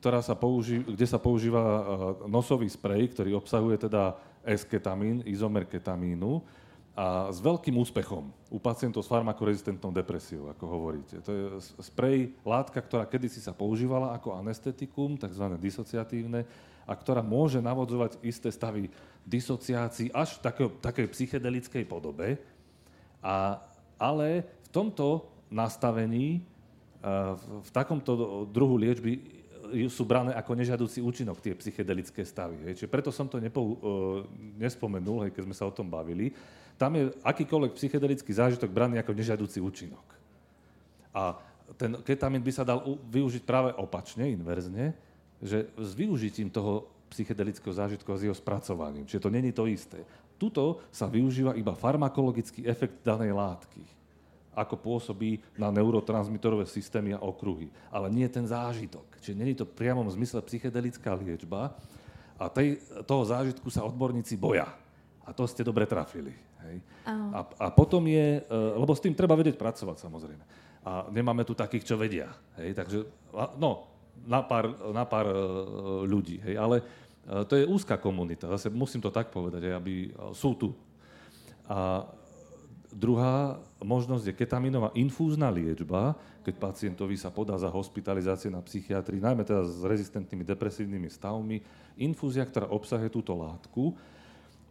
[0.00, 1.82] ktorá sa použi- kde sa používa e,
[2.24, 4.16] nosový sprej, ktorý obsahuje teda
[4.48, 6.40] S-ketamín, izomer ketamínu
[6.96, 11.20] a s veľkým úspechom u pacientov s farmakorezistentnou depresiou, ako hovoríte.
[11.20, 11.44] To je
[11.84, 15.44] sprej, látka, ktorá kedysi sa používala ako anestetikum, tzv.
[15.60, 16.48] disociatívne,
[16.86, 18.88] a ktorá môže navodzovať isté stavy
[19.26, 22.38] disociácií až v takej, takej psychedelickej podobe.
[23.18, 23.58] A,
[23.98, 26.46] ale v tomto nastavení,
[27.02, 29.18] a v, v takomto druhu liečby
[29.74, 32.70] e, sú brané ako nežiaducí účinok tie psychedelické stavy.
[32.70, 32.82] Hej.
[32.82, 33.74] Čiže preto som to nepo, uh,
[34.54, 36.30] nespomenul, hej, keď sme sa o tom bavili.
[36.78, 40.06] Tam je akýkoľvek psychedelický zážitok braný ako nežiaducí účinok.
[41.10, 41.34] A
[41.74, 42.78] ten ketamín by sa dal
[43.10, 44.94] využiť práve opačne, inverzne,
[45.42, 49.06] že s využitím toho psychedelického zážitku a s jeho spracovaním.
[49.06, 50.02] Čiže to není to isté.
[50.36, 53.96] Tuto sa využíva iba farmakologický efekt danej látky
[54.56, 57.68] ako pôsobí na neurotransmitorové systémy a okruhy.
[57.92, 59.04] Ale nie ten zážitok.
[59.20, 61.76] Čiže není to v priamom zmysle psychedelická liečba
[62.40, 64.72] a tej, toho zážitku sa odborníci boja.
[65.28, 66.32] A to ste dobre trafili.
[66.64, 66.80] Hej.
[67.36, 70.44] A, a potom je, e, lebo s tým treba vedieť pracovať samozrejme.
[70.88, 72.32] A nemáme tu takých, čo vedia.
[72.56, 72.72] Hej.
[72.80, 72.98] Takže,
[73.60, 75.36] no, na pár, na pár e,
[76.08, 76.40] ľudí.
[76.40, 76.56] Hej.
[76.56, 76.84] Ale e,
[77.44, 78.48] to je úzka komunita.
[78.48, 80.72] Zase musím to tak povedať, aby e, sú tu.
[81.68, 82.08] A
[82.96, 89.44] Druhá možnosť je ketaminová infúzna liečba, keď pacientovi sa podá za hospitalizácie na psychiatrii, najmä
[89.44, 91.60] teda s rezistentnými depresívnymi stavmi,
[92.00, 93.92] infúzia, ktorá obsahuje túto látku.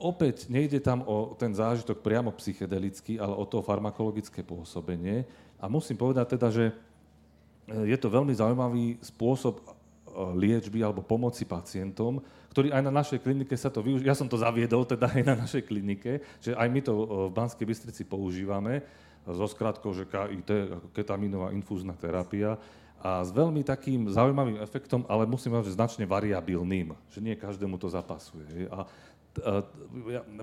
[0.02, 5.30] Opäť nejde tam o ten zážitok priamo psychedelický, ale o to farmakologické pôsobenie.
[5.62, 6.74] A musím povedať teda, že
[7.66, 9.64] je to veľmi zaujímavý spôsob e,
[10.38, 12.22] liečby alebo pomoci pacientom,
[12.54, 14.14] ktorý aj na našej klinike sa to využíva.
[14.14, 17.36] Ja som to zaviedol teda aj na našej klinike, že aj my to e, v
[17.36, 18.86] Banskej Bystrici používame
[19.26, 22.62] so skratkou, že KIT, ako ketamínová infúzna terapia
[23.02, 27.78] a s veľmi takým zaujímavým efektom, ale musím povedať, že značne variabilným, že nie každému
[27.82, 28.70] to zapasuje.
[28.70, 28.86] A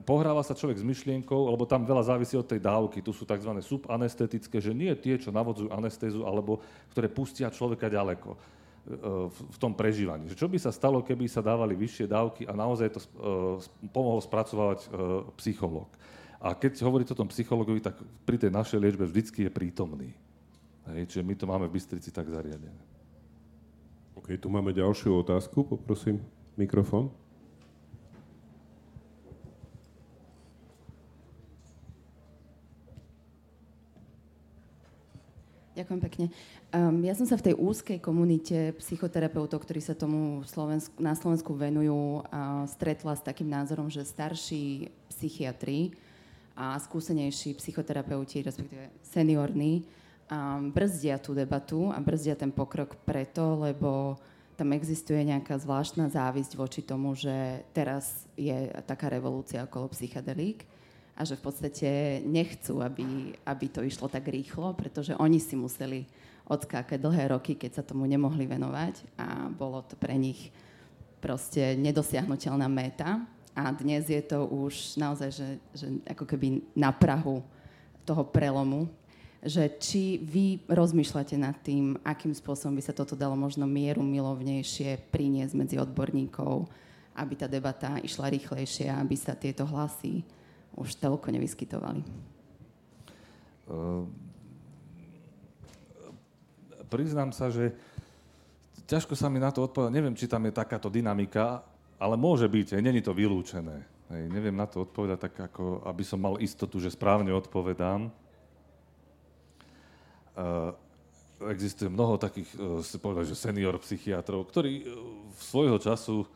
[0.05, 3.01] pohráva sa človek s myšlienkou, lebo tam veľa závisí od tej dávky.
[3.01, 3.53] Tu sú tzv.
[3.65, 6.61] subanestetické, že nie tie, čo navodzujú anestézu, alebo
[6.93, 8.39] ktoré pustia človeka ďaleko e,
[9.33, 10.29] v, tom prežívaní.
[10.37, 13.07] Čo by sa stalo, keby sa dávali vyššie dávky a naozaj to e,
[13.89, 14.89] pomohol spracovať e,
[15.41, 15.89] psychológ.
[16.43, 20.11] A keď hovoríte o tom psychologovi, tak pri tej našej liečbe vždycky je prítomný.
[20.91, 22.83] Hej, čiže my to máme v Bystrici tak zariadené.
[24.19, 26.19] OK, tu máme ďalšiu otázku, poprosím
[26.59, 27.22] mikrofón.
[35.73, 36.27] Ďakujem pekne.
[36.69, 41.57] Um, ja som sa v tej úzkej komunite psychoterapeutov, ktorí sa tomu Slovensku, na Slovensku
[41.57, 45.97] venujú, uh, stretla s takým názorom, že starší psychiatri
[46.53, 49.81] a skúsenejší psychoterapeuti, respektíve seniorní,
[50.29, 54.21] um, brzdia tú debatu a brzdia ten pokrok preto, lebo
[54.61, 60.69] tam existuje nejaká zvláštna závisť voči tomu, že teraz je taká revolúcia okolo psychedelík
[61.23, 61.89] a že v podstate
[62.27, 66.03] nechcú, aby, aby to išlo tak rýchlo, pretože oni si museli
[66.51, 70.51] odskákať dlhé roky, keď sa tomu nemohli venovať a bolo to pre nich
[71.23, 73.23] proste nedosiahnutelná meta.
[73.55, 77.39] A dnes je to už naozaj, že, že ako keby na Prahu
[78.03, 78.91] toho prelomu,
[79.47, 85.15] že či vy rozmýšľate nad tým, akým spôsobom by sa toto dalo možno mieru milovnejšie
[85.15, 86.67] priniesť medzi odborníkov,
[87.15, 90.27] aby tá debata išla rýchlejšie aby sa tieto hlasy
[90.77, 92.03] už toľko nevyskytovali?
[93.69, 94.05] Uh,
[96.93, 97.73] priznám sa, že
[98.85, 99.93] ťažko sa mi na to odpovedať.
[99.93, 101.65] Neviem, či tam je takáto dynamika,
[101.97, 103.81] ale môže byť, není to vylúčené.
[104.13, 108.13] Hej, neviem na to odpovedať tak, ako aby som mal istotu, že správne odpovedám.
[110.33, 110.73] Uh,
[111.49, 114.89] existuje mnoho takých, uh, si povedal, že senior psychiatrov, ktorí uh,
[115.37, 116.29] svojho času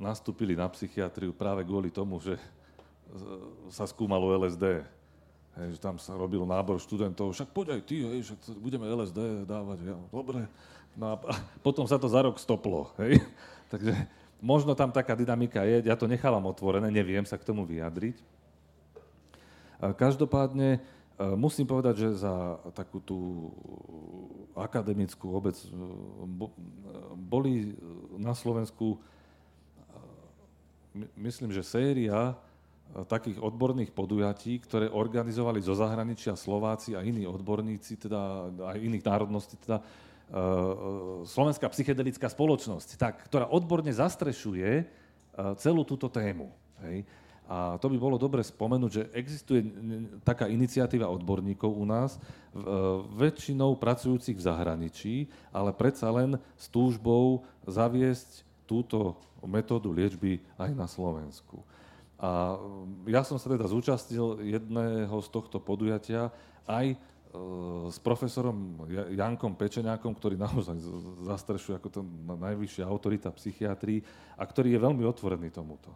[0.00, 2.40] nastúpili na psychiatriu práve kvôli tomu, že
[3.72, 4.84] sa skúmalo LSD.
[5.58, 9.42] Hej, že tam sa robil nábor študentov, však poď aj ty, hej, že budeme LSD
[9.42, 9.90] dávať.
[9.90, 10.46] Ja, dobre.
[10.94, 11.14] No a
[11.66, 12.94] potom sa to za rok stoplo.
[13.00, 13.18] Hej.
[13.72, 13.92] Takže
[14.38, 18.16] možno tam taká dynamika je, ja to nechávam otvorené, neviem sa k tomu vyjadriť.
[19.78, 20.82] Každopádne
[21.38, 23.50] musím povedať, že za takú tú
[24.58, 25.54] akademickú obec
[27.14, 27.78] boli
[28.18, 28.98] na Slovensku
[31.14, 32.34] myslím, že séria
[33.06, 39.60] takých odborných podujatí, ktoré organizovali zo zahraničia Slováci a iní odborníci, teda aj iných národností,
[39.60, 44.88] teda uh, Slovenská psychedelická spoločnosť, tak, ktorá odborne zastrešuje
[45.62, 46.50] celú túto tému.
[46.82, 47.06] Hej.
[47.48, 49.64] A to by bolo dobre spomenúť, že existuje
[50.20, 52.20] taká iniciatíva odborníkov u nás,
[53.16, 55.14] väčšinou pracujúcich v zahraničí,
[55.48, 61.62] ale predsa len s túžbou zaviesť túto metódu liečby aj na Slovensku.
[62.18, 62.58] A
[63.06, 66.34] ja som sa teda zúčastnil jedného z tohto podujatia
[66.66, 66.96] aj e,
[67.94, 70.82] s profesorom Jankom Pečeňákom, ktorý naozaj
[71.22, 74.02] zastrešuje ako to najvyššia autorita psychiatrii
[74.34, 75.94] a ktorý je veľmi otvorený tomuto.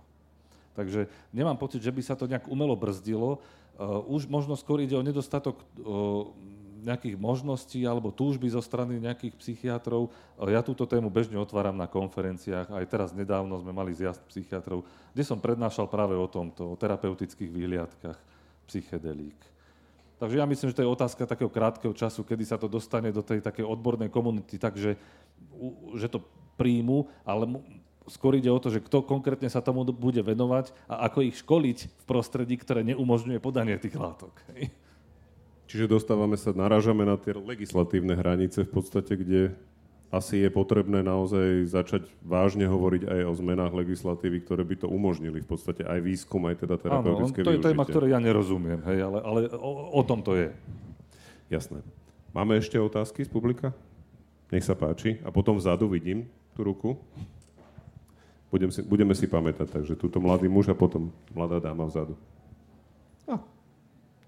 [0.78, 3.36] Takže nemám pocit, že by sa to nejak umelo brzdilo.
[3.36, 3.38] E,
[4.06, 5.64] už možno skôr ide o nedostatok e,
[6.82, 10.10] nejakých možností alebo túžby zo strany nejakých psychiatrov.
[10.42, 12.74] Ja túto tému bežne otváram na konferenciách.
[12.74, 14.82] Aj teraz nedávno sme mali zjazd psychiatrov,
[15.14, 18.18] kde som prednášal práve o tomto, o terapeutických výhliadkách
[18.66, 19.38] psychedelík.
[20.18, 23.26] Takže ja myslím, že to je otázka takého krátkeho času, kedy sa to dostane do
[23.26, 24.94] tej takej odbornej komunity, takže
[25.98, 26.22] že to
[26.54, 27.58] príjmu, ale
[28.06, 31.78] skôr ide o to, že kto konkrétne sa tomu bude venovať a ako ich školiť
[31.90, 34.30] v prostredí, ktoré neumožňuje podanie tých látok.
[35.72, 39.56] Čiže dostávame sa, narážame na tie legislatívne hranice v podstate, kde
[40.12, 45.40] asi je potrebné naozaj začať vážne hovoriť aj o zmenách legislatívy, ktoré by to umožnili
[45.40, 49.00] v podstate aj výskum, aj teda terapeutické Áno, to je téma, ktoré ja nerozumiem, hej,
[49.00, 50.52] ale, ale o, o tom to je.
[51.48, 51.80] Jasné.
[52.36, 53.72] Máme ešte otázky z publika?
[54.52, 55.16] Nech sa páči.
[55.24, 57.00] A potom vzadu vidím tú ruku.
[58.52, 62.12] Budem si, budeme si pamätať, takže túto mladý muž a potom mladá dáma vzadu.
[63.24, 63.40] Ah,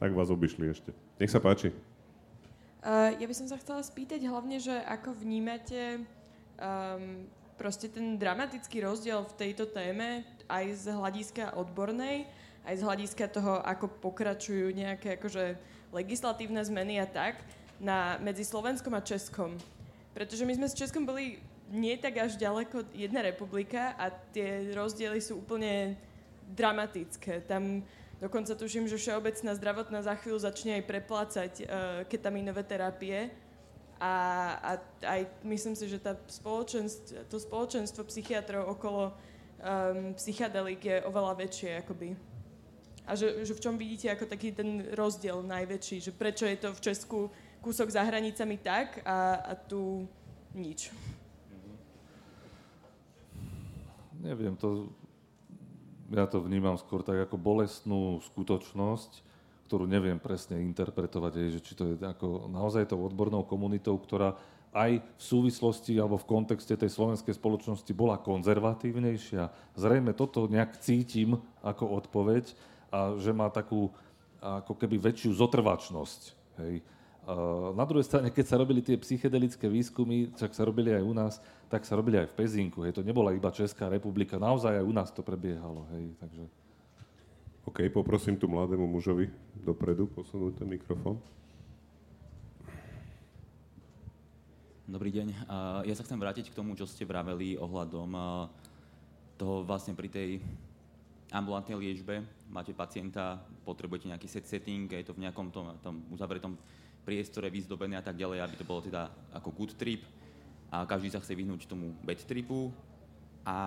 [0.04, 0.92] tak vás obišli ešte.
[1.16, 1.72] Nech sa páči.
[2.84, 6.04] Uh, ja by som sa chcela spýtať hlavne, že ako vnímate
[6.60, 7.24] um,
[7.56, 12.28] proste ten dramatický rozdiel v tejto téme aj z hľadiska odbornej,
[12.68, 15.56] aj z hľadiska toho, ako pokračujú nejaké akože
[15.96, 17.40] legislatívne zmeny a tak,
[17.80, 19.56] na, medzi Slovenskom a Českom.
[20.12, 21.40] Pretože my sme s Českom boli
[21.72, 25.96] nie tak až ďaleko jedna republika a tie rozdiely sú úplne
[26.52, 27.48] dramatické.
[27.48, 27.80] Tam
[28.22, 31.66] Dokonca tuším, že Všeobecná zdravotná za chvíľu začne aj preplácať uh,
[32.06, 33.30] ketamínové terapie.
[34.00, 34.14] A,
[34.58, 34.70] a
[35.06, 41.70] aj myslím si, že tá spoločenstvo, to spoločenstvo psychiatrov okolo um, psychadelik je oveľa väčšie.
[41.78, 42.16] Akoby.
[43.04, 46.08] A že, že v čom vidíte ako taký ten rozdiel najväčší?
[46.08, 47.18] Že prečo je to v Česku
[47.60, 50.08] kúsok za hranicami tak a, a tu
[50.56, 50.88] nič?
[54.24, 54.88] Neviem, to
[56.14, 59.22] ja to vnímam skôr tak ako bolestnú skutočnosť,
[59.66, 64.38] ktorú neviem presne interpretovať, že či to je ako naozaj tou odbornou komunitou, ktorá
[64.74, 69.50] aj v súvislosti alebo v kontexte tej slovenskej spoločnosti bola konzervatívnejšia.
[69.78, 72.50] Zrejme toto nejak cítim ako odpoveď
[72.90, 73.94] a že má takú
[74.42, 76.20] ako keby väčšiu zotrvačnosť.
[76.60, 76.82] Hej.
[77.72, 81.40] Na druhej strane, keď sa robili tie psychedelické výskumy, čak sa robili aj u nás,
[81.72, 82.84] tak sa robili aj v Pezinku.
[82.84, 83.00] Hej.
[83.00, 85.88] To nebola iba Česká republika, naozaj aj u nás to prebiehalo.
[85.96, 86.12] Hej.
[86.20, 86.44] Takže...
[87.64, 89.32] OK, poprosím tu mladému mužovi
[89.64, 91.16] dopredu posunúť ten mikrofón.
[94.84, 95.48] Dobrý deň.
[95.88, 98.12] Ja sa chcem vrátiť k tomu, čo ste vraveli ohľadom
[99.40, 100.44] toho vlastne pri tej
[101.32, 102.20] ambulantnej liečbe.
[102.52, 106.60] Máte pacienta, potrebujete nejaký set setting, je to v nejakom tom, tom uzavretom
[107.04, 110.02] priestore vyzdobené a tak ďalej, aby to bolo teda ako good trip
[110.72, 112.72] a každý sa chce vyhnúť tomu bad tripu
[113.44, 113.58] a,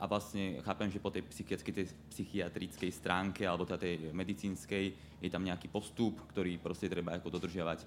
[0.00, 4.84] a vlastne chápem, že po tej psychiatrickej, psychiatrickej stránke alebo teda tej medicínskej
[5.20, 7.84] je tam nejaký postup, ktorý proste treba ako dodržiavať.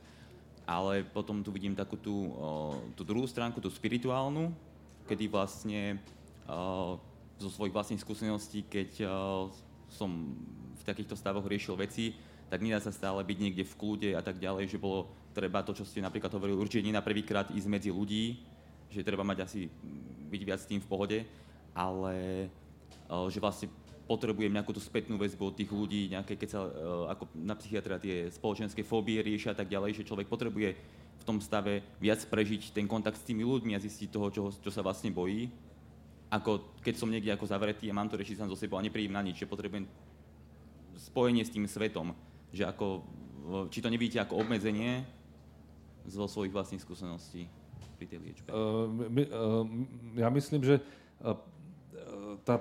[0.70, 2.32] Ale potom tu vidím takú tú,
[2.94, 4.54] tú druhú stránku, tú spirituálnu,
[5.10, 5.98] kedy vlastne
[7.42, 9.10] zo svojich vlastných skúseností, keď
[9.90, 10.38] som
[10.78, 12.14] v takýchto stavoch riešil veci,
[12.52, 15.72] tak nedá sa stále byť niekde v kľude a tak ďalej, že bolo treba to,
[15.72, 18.44] čo ste napríklad hovorili, určite nie na prvýkrát ísť medzi ľudí,
[18.92, 19.72] že treba mať asi
[20.28, 21.24] byť viac s tým v pohode,
[21.72, 22.52] ale
[23.32, 23.72] že vlastne
[24.04, 26.68] potrebujem nejakú tú spätnú väzbu od tých ľudí, nejaké, keď sa
[27.16, 30.76] ako na psychiatra tie spoločenské fóbie riešia a tak ďalej, že človek potrebuje
[31.22, 34.68] v tom stave viac prežiť ten kontakt s tými ľuďmi a zistiť toho, čo, čo
[34.68, 35.48] sa vlastne bojí,
[36.28, 39.16] ako keď som niekde ako zavretý a mám to riešiť sám so sebou a nepríjem
[39.16, 39.88] na nič, že potrebujem
[41.00, 42.12] spojenie s tým svetom,
[42.52, 43.04] že ako,
[43.72, 45.08] či to nevidíte ako obmedzenie
[46.06, 47.48] zo svojich vlastných skúseností
[47.98, 48.48] pri tej liečbe?
[48.52, 49.66] Uh, my, uh,
[50.20, 50.76] ja myslím, že
[51.24, 51.38] uh,
[52.44, 52.60] tá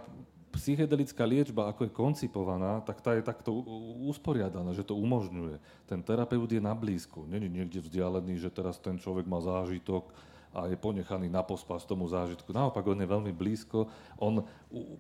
[0.51, 3.55] psychedelická liečba, ako je koncipovaná, tak tá je takto
[4.03, 5.63] usporiadaná, že to umožňuje.
[5.87, 10.11] Ten terapeut je na blízku, není niekde vzdialený, že teraz ten človek má zážitok
[10.51, 12.51] a je ponechaný na pospas tomu zážitku.
[12.51, 13.87] Naopak, on je veľmi blízko,
[14.19, 14.43] on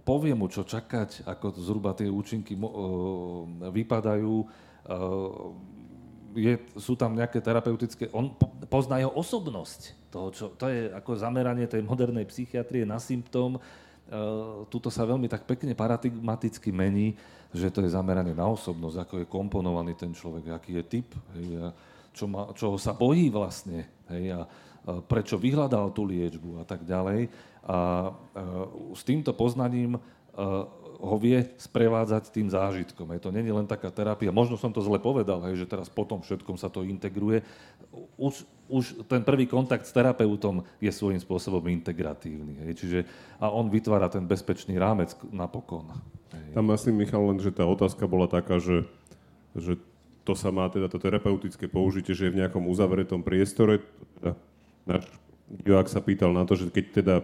[0.07, 2.55] povie mu, čo čakať, ako zhruba tie účinky
[3.74, 4.47] vypadajú,
[6.35, 8.31] je, sú tam nejaké terapeutické, on
[8.70, 10.11] pozná jeho osobnosť.
[10.11, 13.59] Toho, čo, to je ako zameranie tej modernej psychiatrie na symptóm.
[14.11, 17.14] Uh, tuto sa veľmi tak pekne paradigmaticky mení,
[17.55, 21.09] že to je zameranie na osobnosť, ako je komponovaný ten človek, aký je typ,
[21.39, 21.70] hej, a
[22.11, 24.51] čo má, čoho sa bojí vlastne, hej, a,
[25.07, 27.31] prečo vyhľadal tú liečbu a tak ďalej.
[27.62, 27.78] A, a
[28.99, 30.01] s týmto poznaním a,
[31.01, 33.09] ho vie sprevádzať tým zážitkom.
[33.16, 34.28] Je to není len taká terapia.
[34.28, 37.40] Možno som to zle povedal, hej, že teraz potom všetkom sa to integruje.
[38.20, 42.68] Už, už ten prvý kontakt s terapeutom je svojím spôsobom integratívny.
[42.68, 42.98] Hej, čiže,
[43.40, 45.88] a on vytvára ten bezpečný rámec napokon.
[46.36, 46.53] Hej.
[46.53, 48.84] Tam myslím, Michal, len, že tá otázka bola taká, že,
[49.57, 49.80] že
[50.28, 53.80] to sa má teda to terapeutické použitie, že je v nejakom uzavretom priestore.
[54.20, 54.36] Teda
[54.84, 55.09] náš
[55.48, 57.14] divák sa pýtal na to, že keď teda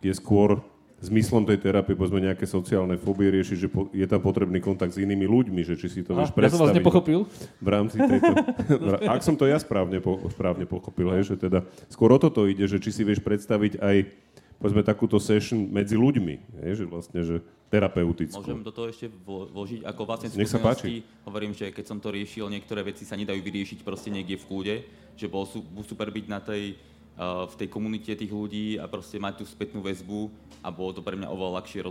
[0.00, 0.62] je skôr
[1.04, 4.98] zmyslom tej terapie, povedzme nejaké sociálne fóbie riešiť, že po, je tam potrebný kontakt s
[4.98, 6.48] inými ľuďmi, že či si to vieš predstaviť.
[6.48, 7.20] Ja som vás nepochopil.
[7.60, 8.32] V rámci tejto...
[9.14, 12.64] Ak som to ja správne, po, správne pochopil, hej, že teda skôr o toto ide,
[12.64, 13.96] že či si vieš predstaviť aj
[14.64, 17.36] povedzme takúto session medzi ľuďmi, hej, že vlastne, že
[17.68, 18.38] terapeutickú.
[18.38, 21.02] Môžem do toho ešte vložiť, ako vlastne Nech sa páči.
[21.26, 24.74] hovorím, že keď som to riešil, niektoré veci sa nedajú vyriešiť proste niekde v kľude,
[25.18, 25.44] že bolo
[25.84, 26.78] super byť na tej
[27.20, 30.26] v tej komunite tých ľudí a proste mať tú spätnú väzbu
[30.66, 31.86] a bolo to pre mňa oveľa ľahšie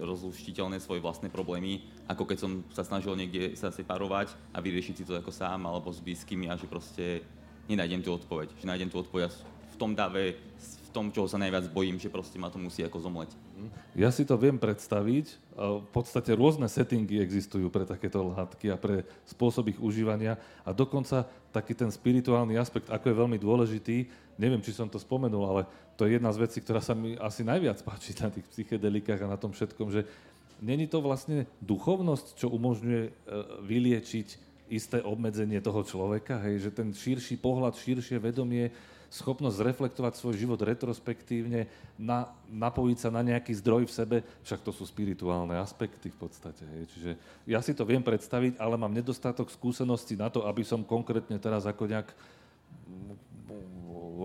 [0.00, 5.04] rozlúštiteľné svoje vlastné problémy, ako keď som sa snažil niekde sa separovať a vyriešiť si
[5.04, 7.20] to ako sám alebo s blízkymi a že proste
[7.68, 8.48] nenájdem tú odpoveď.
[8.56, 9.28] Že nájdem tú odpoveď
[9.72, 10.40] v tom dave,
[10.92, 13.32] tom, čoho sa najviac bojím, že proste ma to musí ako zomleť.
[13.96, 15.26] Ja si to viem predstaviť.
[15.56, 21.24] V podstate rôzne settingy existujú pre takéto látky a pre spôsob ich užívania a dokonca
[21.52, 24.08] taký ten spirituálny aspekt, ako je veľmi dôležitý,
[24.40, 25.62] neviem, či som to spomenul, ale
[25.96, 29.32] to je jedna z vecí, ktorá sa mi asi najviac páči na tých psychedelikách a
[29.32, 30.08] na tom všetkom, že
[30.64, 33.10] není to vlastne duchovnosť, čo umožňuje e,
[33.66, 34.28] vyliečiť
[34.72, 38.72] isté obmedzenie toho človeka, hej, že ten širší pohľad, širšie vedomie,
[39.12, 41.68] schopnosť reflektovať svoj život retrospektívne,
[42.00, 46.64] na, napojiť sa na nejaký zdroj v sebe, však to sú spirituálne aspekty v podstate.
[46.64, 46.82] Hej.
[46.96, 47.10] Čiže
[47.44, 51.68] ja si to viem predstaviť, ale mám nedostatok skúseností na to, aby som konkrétne teraz
[51.68, 52.08] ako nejak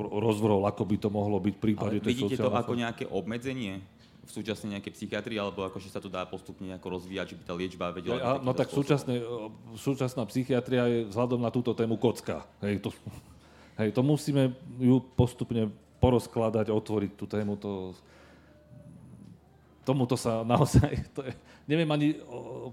[0.08, 3.84] rozvrhol, ako by to mohlo byť v prípade tej vidíte to ako nejaké obmedzenie
[4.28, 7.44] v súčasnej nejakej psychiatrii, alebo ako, že sa to dá postupne nejako rozvíjať, že by
[7.48, 8.20] tá liečba vedela...
[8.20, 9.24] Ja, no tak súčasné,
[9.80, 12.44] súčasná psychiatria je vzhľadom na túto tému kocka.
[12.60, 12.92] Hej, to,
[13.78, 17.58] hej, to musíme ju postupne porozkladať, otvoriť tú tému.
[17.58, 17.94] To,
[19.86, 20.92] tomuto sa naozaj...
[21.16, 21.34] To je,
[21.68, 22.20] neviem ani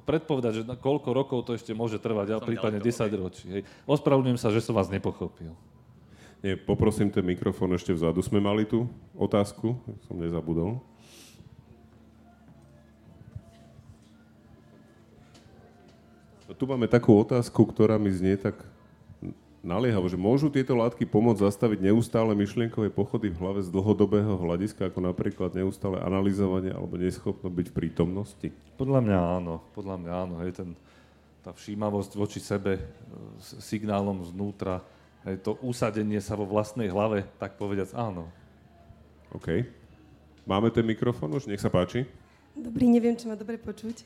[0.04, 3.46] predpovedať, že na koľko rokov to ešte môže trvať, ale prípadne 10 ročí.
[3.48, 3.62] Hej.
[3.88, 5.54] Ospravedlňujem sa, že som vás nepochopil.
[6.44, 8.20] Nie, poprosím ten mikrofón ešte vzadu.
[8.20, 8.84] Sme mali tú
[9.16, 10.76] otázku, som nezabudol.
[16.54, 18.60] Tu máme takú otázku, ktorá mi znie tak
[19.64, 24.92] naliehavo, že môžu tieto látky pomôcť zastaviť neustále myšlienkové pochody v hlave z dlhodobého hľadiska,
[24.92, 28.48] ako napríklad neustále analyzovanie alebo neschopno byť v prítomnosti?
[28.76, 30.34] Podľa mňa áno, podľa mňa áno.
[30.44, 30.68] Hej, ten,
[31.40, 32.82] tá všímavosť voči sebe, e,
[33.40, 34.84] signálom znútra,
[35.24, 38.28] Hej, to usadenie sa vo vlastnej hlave, tak povediac, áno.
[39.32, 39.64] OK.
[40.44, 41.48] Máme ten mikrofón už?
[41.48, 42.04] Nech sa páči.
[42.52, 44.04] Dobrý, neviem, či ma dobre počuť.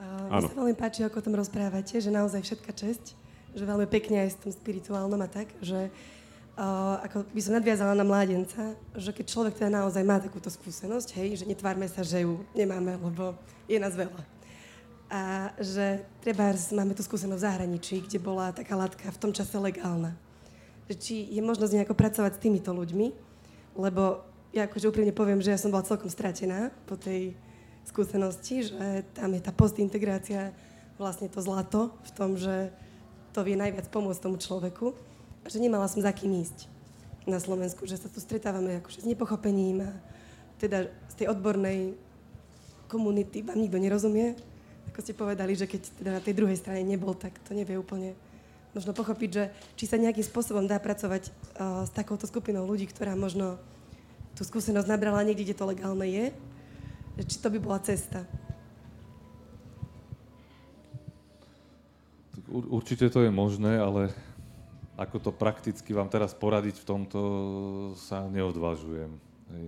[0.00, 3.12] Uh, mne sa veľmi páči, ako o tom rozprávate, že naozaj všetka česť,
[3.56, 7.96] že veľmi pekne aj s tom spirituálnom a tak, že uh, ako by som nadviazala
[7.96, 12.22] na mládenca, že keď človek teda naozaj má takúto skúsenosť, hej, že netvárme sa, že
[12.28, 13.32] ju nemáme, lebo
[13.64, 14.22] je nás veľa.
[15.08, 19.56] A že treba máme tú skúsenosť v zahraničí, kde bola taká látka v tom čase
[19.56, 20.14] legálna
[20.86, 23.06] že či je možnosť nejako pracovať s týmito ľuďmi,
[23.74, 24.22] lebo
[24.54, 27.34] ja akože úprimne poviem, že ja som bola celkom stratená po tej
[27.86, 30.54] skúsenosti, že tam je tá postintegrácia
[30.96, 32.72] vlastne to zlato v tom, že
[33.36, 34.96] to vie najviac pomôcť tomu človeku
[35.44, 36.72] a že nemala som za kým ísť
[37.28, 39.92] na Slovensku, že sa tu stretávame akože s nepochopením a
[40.56, 41.92] teda z tej odbornej
[42.88, 44.32] komunity vám nikto nerozumie.
[44.88, 48.16] Ako ste povedali, že keď teda na tej druhej strane nebol, tak to nevie úplne
[48.72, 49.44] možno pochopiť, že
[49.76, 53.60] či sa nejakým spôsobom dá pracovať uh, s takouto skupinou ľudí, ktorá možno
[54.32, 56.24] tú skúsenosť nabrala niekde, kde to legálne je,
[57.20, 58.24] že či to by bola cesta.
[62.46, 64.14] Určite to je možné, ale
[64.96, 67.20] ako to prakticky vám teraz poradiť v tomto
[67.98, 69.12] sa neodvážujem.
[69.52, 69.66] Hej.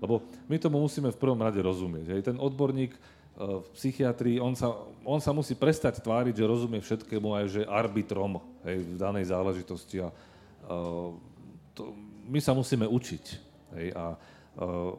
[0.00, 2.06] Lebo my tomu musíme v prvom rade rozumieť.
[2.16, 2.20] Hej.
[2.32, 3.00] Ten odborník eh,
[3.60, 4.72] v psychiatrii, on sa,
[5.04, 10.00] on sa musí prestať tváriť, že rozumie všetkému aj že arbitrom hej, v danej záležitosti.
[10.00, 11.12] A, uh,
[11.76, 11.92] to,
[12.24, 13.24] my sa musíme učiť.
[13.76, 13.86] Hej.
[13.92, 14.96] A uh,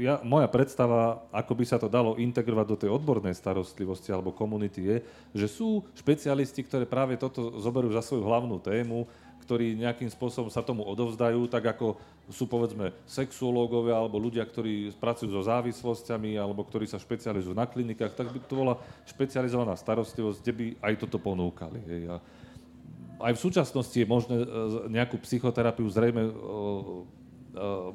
[0.00, 4.80] ja, moja predstava, ako by sa to dalo integrovať do tej odbornej starostlivosti alebo komunity
[4.80, 4.96] je,
[5.36, 9.04] že sú špecialisti, ktoré práve toto zoberú za svoju hlavnú tému,
[9.44, 11.98] ktorí nejakým spôsobom sa tomu odovzdajú, tak ako
[12.30, 18.14] sú povedzme sexuológovia alebo ľudia, ktorí pracujú so závislosťami alebo ktorí sa špecializujú na klinikách,
[18.14, 18.78] tak by to bola
[19.10, 21.82] špecializovaná starostlivosť, kde by aj toto ponúkali.
[21.90, 22.02] Hej.
[22.14, 22.16] A
[23.20, 24.46] aj v súčasnosti je možné e,
[24.88, 26.32] nejakú psychoterapiu zrejme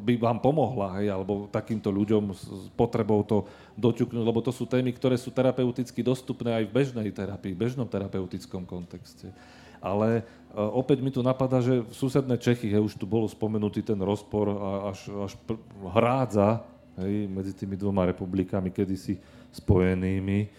[0.03, 3.47] by vám pomohla, hej, alebo takýmto ľuďom s potrebou to
[3.80, 7.88] doťuknúť, lebo to sú témy, ktoré sú terapeuticky dostupné aj v bežnej terapii, v bežnom
[7.88, 9.32] terapeutickom kontexte.
[9.80, 13.80] Ale uh, opäť mi tu napadá, že v susednej Čechy, hej, už tu bolo spomenutý
[13.80, 14.51] ten rozpor
[14.91, 15.62] až, až pr-
[15.93, 16.66] hrádza
[16.99, 19.16] hej, medzi tými dvoma republikami, kedysi
[19.56, 20.51] spojenými.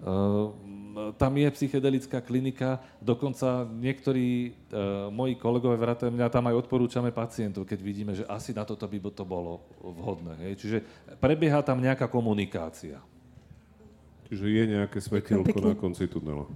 [0.00, 0.54] Uh,
[1.18, 7.66] tam je psychedelická klinika, dokonca niektorí uh, moji kolegové vrátane mňa tam aj odporúčame pacientov,
[7.66, 10.36] keď vidíme, že asi na toto by to bolo vhodné.
[10.46, 10.52] Hej.
[10.60, 10.78] Čiže
[11.18, 13.02] prebieha tam nejaká komunikácia.
[14.30, 16.46] Čiže je nejaké svetelko na konci tunela.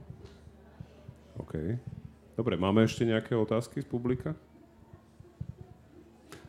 [1.35, 1.59] OK.
[2.39, 4.35] Dobre, máme ešte nejaké otázky z publika?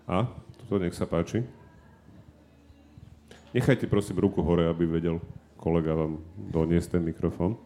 [0.06, 0.30] A?
[0.62, 1.42] Toto nech sa páči.
[3.54, 5.18] Nechajte prosím ruku hore, aby vedel
[5.56, 7.58] kolega vám doniesť ten mikrofón.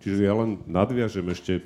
[0.00, 1.60] Čiže ja len nadviažem ešte,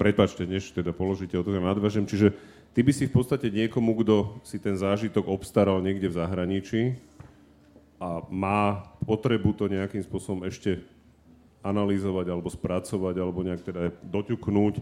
[0.00, 2.32] prepačte, než teda položíte otázku, nadviažem, čiže
[2.72, 6.80] ty by si v podstate niekomu, kto si ten zážitok obstaral niekde v zahraničí
[8.00, 10.80] a má potrebu to nejakým spôsobom ešte
[11.64, 14.80] analyzovať alebo spracovať alebo nejak teda doťuknúť,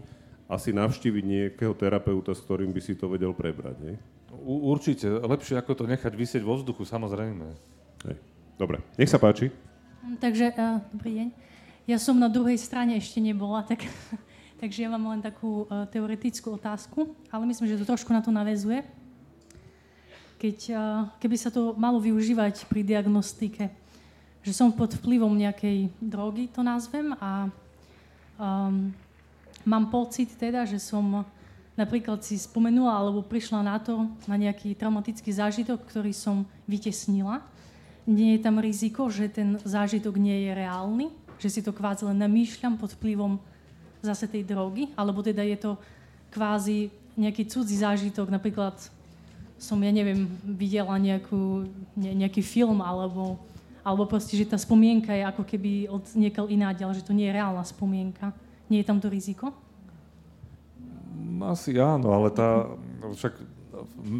[0.51, 3.95] asi navštíviť nejakého terapeuta, s ktorým by si to vedel prebrať, nie?
[4.43, 5.07] Určite.
[5.07, 7.47] Lepšie ako to nechať vysieť vo vzduchu, samozrejme.
[8.11, 8.17] Hej.
[8.59, 9.49] Dobre, nech sa páči.
[10.19, 11.27] Takže, uh, dobrý deň.
[11.83, 13.83] Ja som na druhej strane ešte nebola, tak,
[14.63, 18.31] takže ja mám len takú uh, teoretickú otázku, ale myslím, že to trošku na to
[18.31, 18.87] navezuje.
[20.39, 23.67] Keď, uh, keby sa to malo využívať pri diagnostike,
[24.39, 27.51] že som pod vplyvom nejakej drogy, to nazvem, a
[28.39, 28.95] um,
[29.67, 31.27] mám pocit teda, že som
[31.75, 37.43] napríklad si spomenula alebo prišla na to, na nejaký traumatický zážitok, ktorý som vytesnila.
[38.07, 41.07] Nie je tam riziko, že ten zážitok nie je reálny,
[41.41, 43.37] že si to kvázi len namýšľam pod vplyvom
[44.03, 45.71] zase tej drogy, alebo teda je to
[46.33, 48.75] kvázi nejaký cudzí zážitok, napríklad
[49.63, 53.39] som, ja neviem, videla nejakú, ne, nejaký film, alebo,
[53.79, 57.37] alebo proste, že tá spomienka je ako keby od niekiaľ ináď, že to nie je
[57.39, 58.35] reálna spomienka.
[58.67, 59.55] Nie je tam to riziko?
[61.47, 62.67] Asi áno, ale tá,
[63.15, 63.39] však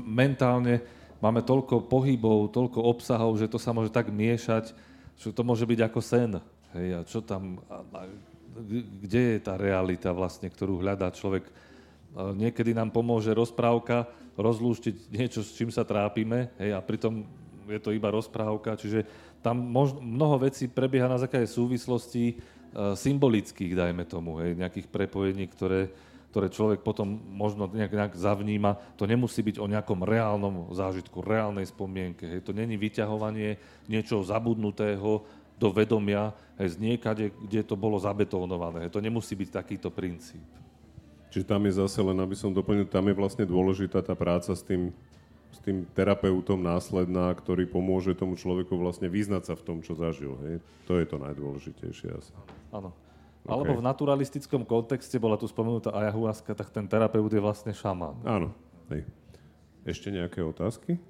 [0.08, 0.80] mentálne
[1.20, 4.72] máme toľko pohybov, toľko obsahov, že to sa môže tak miešať,
[5.20, 6.32] že to môže byť ako sen.
[6.74, 8.02] Hej, a čo tam, a, a,
[9.02, 11.46] kde je tá realita vlastne, ktorú hľadá človek?
[12.14, 17.26] A niekedy nám pomôže rozprávka rozlúštiť niečo, s čím sa trápime, hej, a pritom
[17.70, 19.06] je to iba rozprávka, čiže
[19.46, 25.46] tam mož, mnoho vecí prebieha na základe súvislostí uh, symbolických, dajme tomu, hej, nejakých prepojení,
[25.52, 25.92] ktoré,
[26.34, 28.74] ktoré človek potom možno nejak, nejak zavníma.
[28.98, 32.26] To nemusí byť o nejakom reálnom zážitku, reálnej spomienke.
[32.26, 32.50] Hej.
[32.50, 35.22] To není vyťahovanie niečoho zabudnutého,
[35.58, 38.90] do vedomia aj z niekade, kde to bolo zabetónované.
[38.90, 40.44] To nemusí byť takýto princíp.
[41.34, 44.62] Čiže tam je zase len, aby som doplnil, tam je vlastne dôležitá tá práca s
[44.62, 44.94] tým,
[45.50, 50.38] s tým terapeutom následná, ktorý pomôže tomu človeku vlastne vyznať sa v tom, čo zažil.
[50.46, 50.62] Hej?
[50.86, 52.34] To je to najdôležitejšie asi.
[52.70, 52.94] Áno.
[53.44, 53.50] Okay.
[53.50, 58.16] Alebo v naturalistickom kontexte bola tu spomenutá ayahuasca, tak ten terapeut je vlastne šamán.
[58.24, 58.54] Áno.
[58.94, 59.04] Hej.
[59.84, 61.02] Ešte nejaké otázky?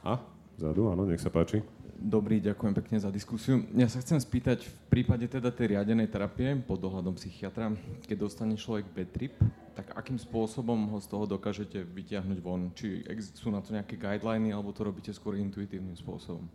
[0.00, 0.22] A?
[0.56, 1.60] Zadu, áno, nech sa páči.
[1.98, 3.66] Dobrý, ďakujem pekne za diskusiu.
[3.74, 7.74] Ja sa chcem spýtať, v prípade teda tej riadenej terapie pod dohľadom psychiatra,
[8.06, 9.34] keď dostane človek bad trip,
[9.74, 12.70] tak akým spôsobom ho z toho dokážete vyťahnuť von?
[12.78, 13.02] Či
[13.34, 16.46] sú na to nejaké guideliny, alebo to robíte skôr intuitívnym spôsobom?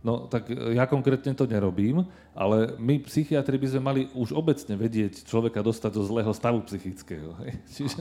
[0.00, 5.28] No, tak ja konkrétne to nerobím, ale my psychiatri by sme mali už obecne vedieť
[5.28, 7.36] človeka dostať do zlého stavu psychického.
[7.44, 7.52] Hej.
[7.76, 8.00] Čiže,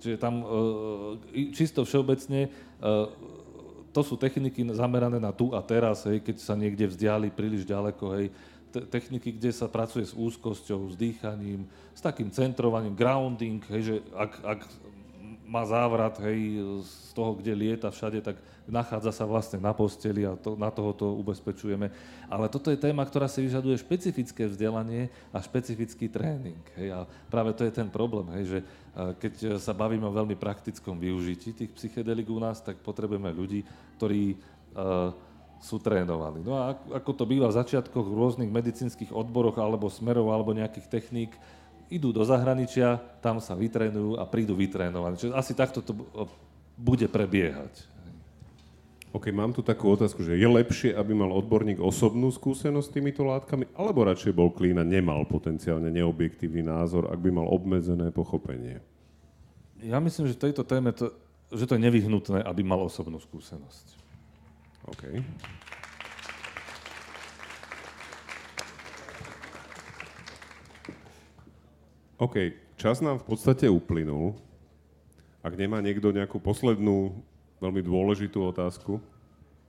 [0.00, 2.50] čiže tam e, čisto všeobecne e,
[3.90, 8.04] to sú techniky zamerané na tu a teraz, hej, keď sa niekde vzdiali príliš ďaleko,
[8.18, 8.26] hej,
[8.70, 14.32] techniky, kde sa pracuje s úzkosťou, s dýchaním, s takým centrovaním, grounding, hej, že ak,
[14.46, 14.60] ak
[15.50, 18.38] má závrat hej, z toho, kde lieta všade, tak
[18.70, 21.90] nachádza sa vlastne na posteli a to, na toho to ubezpečujeme.
[22.30, 26.62] Ale toto je téma, ktorá si vyžaduje špecifické vzdelanie a špecifický tréning.
[26.78, 26.94] Hej.
[26.94, 28.58] A práve to je ten problém, hej, že
[28.94, 33.66] keď sa bavíme o veľmi praktickom využití tých psychedelik u nás, tak potrebujeme ľudí,
[33.98, 35.10] ktorí uh,
[35.60, 36.46] sú trénovaní.
[36.46, 40.86] No a ako to býva v začiatkoch v rôznych medicínskych odboroch alebo smerov alebo nejakých
[40.88, 41.34] techník,
[41.90, 45.18] idú do zahraničia, tam sa vytrénujú a prídu vytrénovaní.
[45.18, 45.92] Čiže asi takto to
[46.78, 47.90] bude prebiehať.
[49.10, 53.26] OK, mám tu takú otázku, že je lepšie, aby mal odborník osobnú skúsenosť s týmito
[53.26, 58.78] látkami, alebo radšej bol klín a nemal potenciálne neobjektívny názor, ak by mal obmedzené pochopenie?
[59.82, 61.10] Ja myslím, že tejto téme to,
[61.50, 63.98] že to je nevyhnutné, aby mal osobnú skúsenosť.
[64.94, 65.02] OK.
[72.20, 74.36] OK, čas nám v podstate uplynul.
[75.40, 77.16] Ak nemá niekto nejakú poslednú,
[77.64, 79.00] veľmi dôležitú otázku,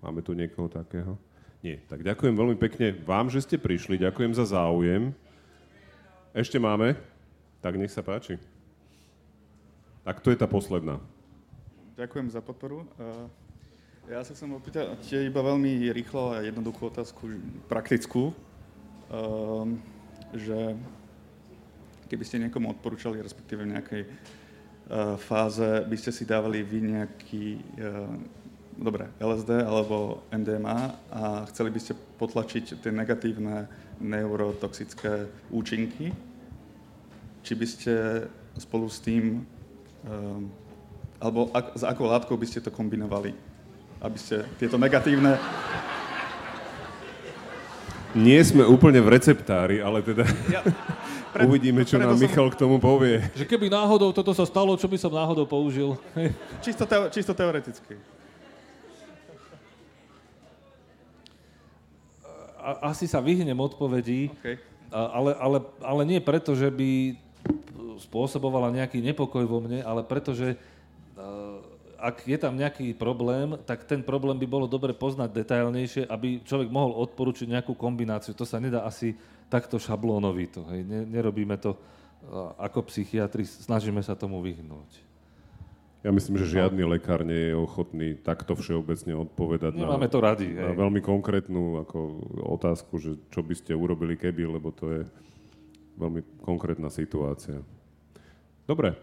[0.03, 1.15] máme tu niekoho takého?
[1.63, 1.79] Nie.
[1.87, 5.15] Tak ďakujem veľmi pekne vám, že ste prišli, ďakujem za záujem.
[6.35, 6.99] Ešte máme?
[7.63, 8.35] Tak nech sa páči.
[10.03, 10.99] Tak to je tá posledná.
[11.95, 12.83] Ďakujem za podporu.
[14.11, 17.31] Ja sa chcem opýtať iba veľmi rýchlo a jednoduchú otázku,
[17.71, 18.35] praktickú,
[19.07, 19.79] ehm,
[20.35, 20.75] že
[22.11, 27.45] keby ste niekomu odporúčali, respektíve v nejakej uh, fáze, by ste si dávali vy nejaký,
[27.79, 28.11] uh,
[28.75, 33.71] dobre, LSD alebo MDMA a chceli by ste potlačiť tie negatívne
[34.03, 36.11] neurotoxické účinky,
[37.47, 37.93] či by ste
[38.59, 39.47] spolu s tým,
[40.03, 40.43] uh,
[41.23, 43.31] alebo ak, s akou látkou by ste to kombinovali,
[44.03, 45.39] aby ste tieto negatívne
[48.11, 50.61] nie sme úplne v receptári, ale teda ja,
[51.31, 52.53] pre, uvidíme, čo nám Michal som...
[52.53, 53.23] k tomu povie.
[53.33, 55.95] Že keby náhodou toto sa stalo, čo by som náhodou použil?
[56.65, 57.95] čisto, teo, čisto teoreticky.
[62.83, 64.61] Asi sa vyhnem odpovedí, okay.
[64.93, 67.17] ale, ale, ale nie preto, že by
[68.05, 70.61] spôsobovala nejaký nepokoj vo mne, ale preto, že
[72.01, 76.73] ak je tam nejaký problém, tak ten problém by bolo dobre poznať detailnejšie, aby človek
[76.73, 78.33] mohol odporučiť nejakú kombináciu.
[78.33, 79.13] To sa nedá asi
[79.51, 80.63] takto šablónovito.
[80.71, 80.87] Hej.
[80.87, 81.75] Nerobíme to
[82.55, 85.11] ako psychiatri, snažíme sa tomu vyhnúť.
[86.01, 90.49] Ja myslím, že žiadny lekár nie je ochotný takto všeobecne odpovedať Nemáme na, to radi,
[90.49, 95.01] na veľmi konkrétnu ako otázku, že čo by ste urobili keby, lebo to je
[96.01, 97.61] veľmi konkrétna situácia.
[98.65, 98.97] Dobre,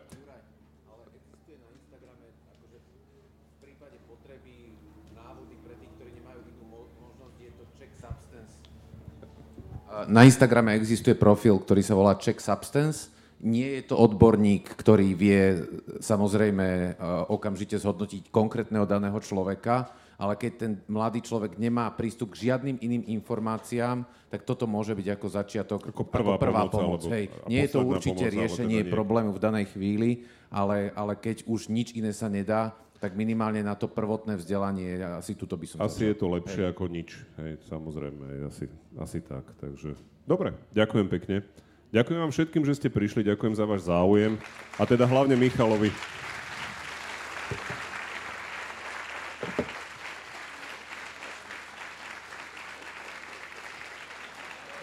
[10.06, 13.10] Na Instagrame existuje profil, ktorý sa volá Check Substance.
[13.42, 15.62] Nie je to odborník, ktorý vie
[16.02, 16.90] samozrejme e,
[17.30, 23.06] okamžite zhodnotiť konkrétneho daného človeka, ale keď ten mladý človek nemá prístup k žiadnym iným
[23.06, 27.00] informáciám, tak toto môže byť ako začiatok, ako prvá, ako prvá pomoc.
[27.06, 27.14] pomoc.
[27.14, 30.10] Hej, nie je to určite pomoc, riešenie teda problému v danej chvíli,
[30.50, 35.38] ale, ale keď už nič iné sa nedá, tak minimálne na to prvotné vzdelanie, asi
[35.38, 35.78] tuto by som...
[35.78, 36.70] Asi je to lepšie hej.
[36.74, 38.66] ako nič, hej, samozrejme, asi,
[38.98, 39.46] asi tak.
[39.62, 39.94] Takže,
[40.26, 41.36] dobre, ďakujem pekne.
[41.88, 44.36] Ďakujem vám všetkým, že ste prišli, ďakujem za váš záujem
[44.76, 45.88] a teda hlavne Michalovi.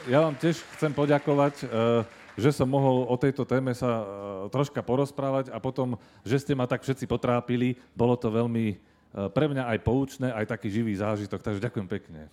[0.05, 1.65] Ja vám tiež chcem poďakovať.
[2.35, 4.05] Že som mohol o tejto téme sa uh,
[4.51, 7.79] troška porozprávať a potom, že ste ma tak všetci potrápili.
[7.95, 12.27] Bolo to veľmi uh, pre mňa aj poučné, aj taký živý zážitok, takže ďakujem pekne.